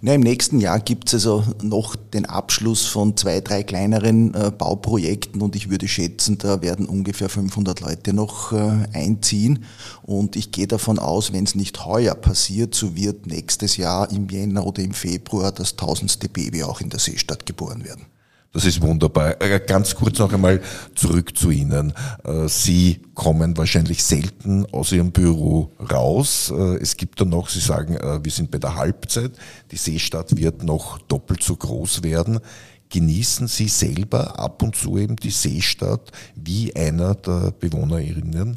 Ja, 0.00 0.14
Im 0.14 0.20
nächsten 0.20 0.60
Jahr 0.60 0.78
gibt 0.78 1.08
es 1.08 1.14
also 1.14 1.42
noch 1.60 1.96
den 1.96 2.24
Abschluss 2.24 2.86
von 2.86 3.16
zwei, 3.16 3.40
drei 3.40 3.64
kleineren 3.64 4.32
äh, 4.32 4.52
Bauprojekten 4.56 5.42
und 5.42 5.56
ich 5.56 5.70
würde 5.70 5.88
schätzen, 5.88 6.38
da 6.38 6.62
werden 6.62 6.86
ungefähr 6.86 7.28
500 7.28 7.80
Leute 7.80 8.12
noch 8.12 8.52
äh, 8.52 8.86
einziehen. 8.92 9.64
Und 10.04 10.36
ich 10.36 10.52
gehe 10.52 10.68
davon 10.68 11.00
aus, 11.00 11.32
wenn 11.32 11.42
es 11.42 11.56
nicht 11.56 11.84
heuer 11.84 12.14
passiert, 12.14 12.76
so 12.76 12.94
wird 12.94 13.26
nächstes 13.26 13.76
Jahr 13.76 14.08
im 14.12 14.28
Jänner 14.28 14.64
oder 14.64 14.84
im 14.84 14.92
Februar 14.92 15.50
das 15.50 15.74
tausendste 15.74 16.28
Baby 16.28 16.62
auch 16.62 16.80
in 16.80 16.90
der 16.90 17.00
Seestadt 17.00 17.44
geboren 17.44 17.84
werden. 17.84 18.06
Das 18.52 18.64
ist 18.64 18.80
wunderbar. 18.80 19.40
Äh, 19.42 19.60
ganz 19.60 19.94
kurz 19.94 20.18
noch 20.18 20.32
einmal 20.32 20.62
zurück 20.94 21.36
zu 21.36 21.50
Ihnen. 21.50 21.92
Äh, 22.24 22.48
Sie 22.48 23.00
kommen 23.14 23.56
wahrscheinlich 23.58 24.02
selten 24.02 24.64
aus 24.72 24.90
Ihrem 24.90 25.12
Büro 25.12 25.72
raus. 25.78 26.50
Äh, 26.56 26.76
es 26.76 26.96
gibt 26.96 27.20
dann 27.20 27.28
noch, 27.28 27.50
Sie 27.50 27.60
sagen, 27.60 27.98
wir 28.22 28.32
sind 28.32 28.50
bei 28.50 28.58
der 28.58 28.74
Halbzeit. 28.74 29.32
Die 29.70 29.76
Seestadt 29.76 30.34
wird 30.36 30.62
noch 30.62 30.98
doppelt 30.98 31.42
so 31.42 31.56
groß 31.56 32.02
werden. 32.02 32.40
Genießen 32.88 33.48
Sie 33.48 33.68
selber 33.68 34.38
ab 34.38 34.62
und 34.62 34.74
zu 34.74 34.96
eben 34.96 35.16
die 35.16 35.30
Seestadt 35.30 36.10
wie 36.34 36.74
einer 36.74 37.14
der 37.14 37.50
BewohnerInnen? 37.50 38.56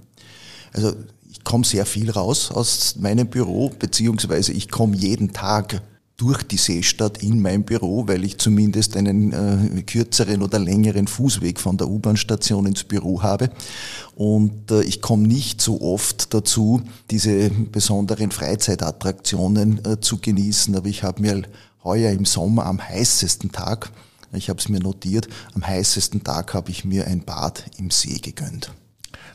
Also 0.72 0.96
ich 1.30 1.44
komme 1.44 1.66
sehr 1.66 1.86
viel 1.86 2.10
raus 2.10 2.50
aus 2.50 2.96
meinem 2.96 3.28
Büro, 3.28 3.70
beziehungsweise 3.78 4.54
ich 4.54 4.70
komme 4.70 4.96
jeden 4.96 5.34
Tag 5.34 5.82
durch 6.22 6.44
die 6.44 6.58
Seestadt 6.58 7.24
in 7.24 7.42
mein 7.42 7.64
Büro, 7.64 8.08
weil 8.08 8.24
ich 8.24 8.38
zumindest 8.38 8.96
einen 8.96 9.34
äh, 9.34 9.82
kürzeren 9.82 10.44
oder 10.44 10.60
längeren 10.60 11.08
Fußweg 11.08 11.60
von 11.60 11.78
der 11.78 11.90
U-Bahn-Station 11.90 12.68
ins 12.68 12.84
Büro 12.84 13.24
habe. 13.24 13.50
Und 14.14 14.70
äh, 14.70 14.84
ich 14.84 15.02
komme 15.02 15.28
nicht 15.28 15.62
so 15.62 15.82
oft 15.82 16.32
dazu, 16.32 16.84
diese 17.10 17.50
besonderen 17.50 18.30
Freizeitattraktionen 18.30 19.84
äh, 19.84 20.00
zu 20.00 20.20
genießen. 20.20 20.76
Aber 20.76 20.88
ich 20.88 21.02
habe 21.02 21.24
mir 21.24 21.42
heuer 21.84 22.12
im 22.12 22.26
Sommer 22.26 22.68
am 22.68 22.80
heißesten 22.80 23.52
Tag, 23.52 23.92
ich 24.32 24.48
habe 24.50 24.60
es 24.60 24.70
mir 24.70 24.80
notiert, 24.80 25.28
am 25.56 25.66
heißesten 25.66 26.24
Tag 26.24 26.54
habe 26.54 26.70
ich 26.70 26.86
mir 26.86 27.08
ein 27.08 27.26
Bad 27.26 27.66
im 27.80 27.90
See 27.90 28.20
gegönnt. 28.20 28.72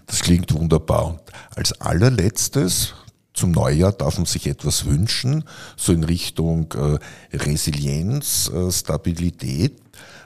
Das 0.06 0.20
klingt 0.20 0.54
wunderbar. 0.54 1.08
Und 1.08 1.20
als 1.56 1.80
allerletztes 1.80 2.94
zum 3.36 3.52
Neujahr 3.52 3.92
darf 3.92 4.16
man 4.16 4.26
sich 4.26 4.46
etwas 4.46 4.86
wünschen, 4.86 5.44
so 5.76 5.92
in 5.92 6.04
Richtung 6.04 6.72
äh, 6.72 7.36
Resilienz, 7.36 8.48
äh, 8.48 8.72
Stabilität. 8.72 9.78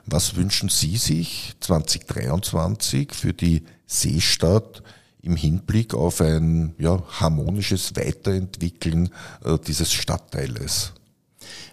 Was 0.06 0.36
wünschen 0.36 0.68
Sie 0.68 0.96
sich 0.96 1.54
2023 1.60 3.12
für 3.12 3.32
die 3.32 3.64
Seestadt 3.86 4.82
im 5.22 5.34
Hinblick 5.34 5.92
auf 5.92 6.20
ein 6.20 6.74
ja, 6.78 7.02
harmonisches 7.20 7.96
Weiterentwickeln 7.96 9.10
äh, 9.44 9.58
dieses 9.66 9.92
Stadtteiles? 9.92 10.92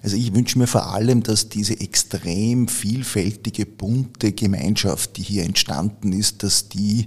Also 0.02 0.18
ich 0.18 0.34
wünsche 0.34 0.58
mir 0.58 0.68
vor 0.68 0.88
allem, 0.88 1.22
dass 1.22 1.50
diese 1.50 1.80
extrem 1.80 2.68
vielfältige, 2.68 3.68
bunte 3.68 4.32
Gemeinschaft, 4.32 5.18
die 5.18 5.24
hier 5.24 5.44
entstanden 5.44 6.14
ist, 6.14 6.42
dass 6.42 6.68
die 6.68 7.06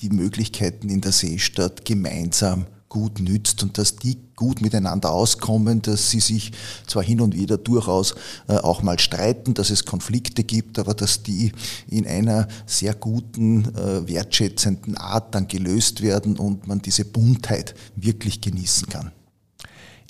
die 0.00 0.10
Möglichkeiten 0.10 0.90
in 0.90 1.00
der 1.00 1.12
Seestadt 1.12 1.84
gemeinsam 1.84 2.66
gut 2.92 3.20
nützt 3.20 3.62
und 3.62 3.78
dass 3.78 3.96
die 3.96 4.18
gut 4.36 4.60
miteinander 4.60 5.12
auskommen, 5.12 5.80
dass 5.80 6.10
sie 6.10 6.20
sich 6.20 6.52
zwar 6.86 7.02
hin 7.02 7.22
und 7.22 7.34
wieder 7.34 7.56
durchaus 7.56 8.14
äh, 8.48 8.52
auch 8.56 8.82
mal 8.82 8.98
streiten, 8.98 9.54
dass 9.54 9.70
es 9.70 9.86
Konflikte 9.86 10.44
gibt, 10.44 10.78
aber 10.78 10.92
dass 10.92 11.22
die 11.22 11.52
in 11.88 12.06
einer 12.06 12.48
sehr 12.66 12.94
guten, 12.94 13.74
äh, 13.74 14.06
wertschätzenden 14.06 14.98
Art 14.98 15.34
dann 15.34 15.48
gelöst 15.48 16.02
werden 16.02 16.36
und 16.36 16.66
man 16.66 16.82
diese 16.82 17.06
Buntheit 17.06 17.74
wirklich 17.96 18.42
genießen 18.42 18.86
kann. 18.90 19.10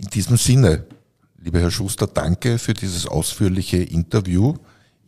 In 0.01 0.09
diesem 0.09 0.37
Sinne, 0.37 0.85
lieber 1.41 1.61
Herr 1.61 1.71
Schuster, 1.71 2.09
danke 2.09 2.59
für 2.59 2.75
dieses 2.75 3.07
ausführliche 3.07 3.77
Interview 3.77 4.57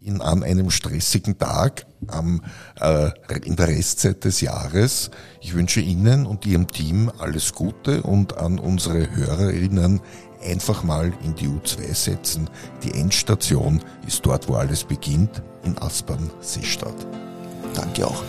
in, 0.04 0.20
an 0.20 0.42
einem 0.42 0.70
stressigen 0.70 1.38
Tag 1.38 1.86
am, 2.08 2.42
äh, 2.80 3.10
in 3.44 3.56
der 3.56 3.68
Restzeit 3.68 4.24
des 4.24 4.40
Jahres. 4.40 5.10
Ich 5.40 5.54
wünsche 5.54 5.80
Ihnen 5.80 6.26
und 6.26 6.46
Ihrem 6.46 6.68
Team 6.68 7.10
alles 7.18 7.54
Gute 7.54 8.02
und 8.02 8.36
an 8.36 8.58
unsere 8.58 9.14
Hörerinnen 9.16 10.00
einfach 10.44 10.82
mal 10.82 11.12
in 11.24 11.34
die 11.34 11.48
U2 11.48 11.94
setzen. 11.94 12.50
Die 12.82 12.92
Endstation 12.92 13.80
ist 14.06 14.24
dort, 14.26 14.48
wo 14.48 14.54
alles 14.54 14.84
beginnt, 14.84 15.42
in 15.64 15.78
Aspern-Seestadt. 15.78 17.06
Danke 17.74 18.06
auch. 18.06 18.22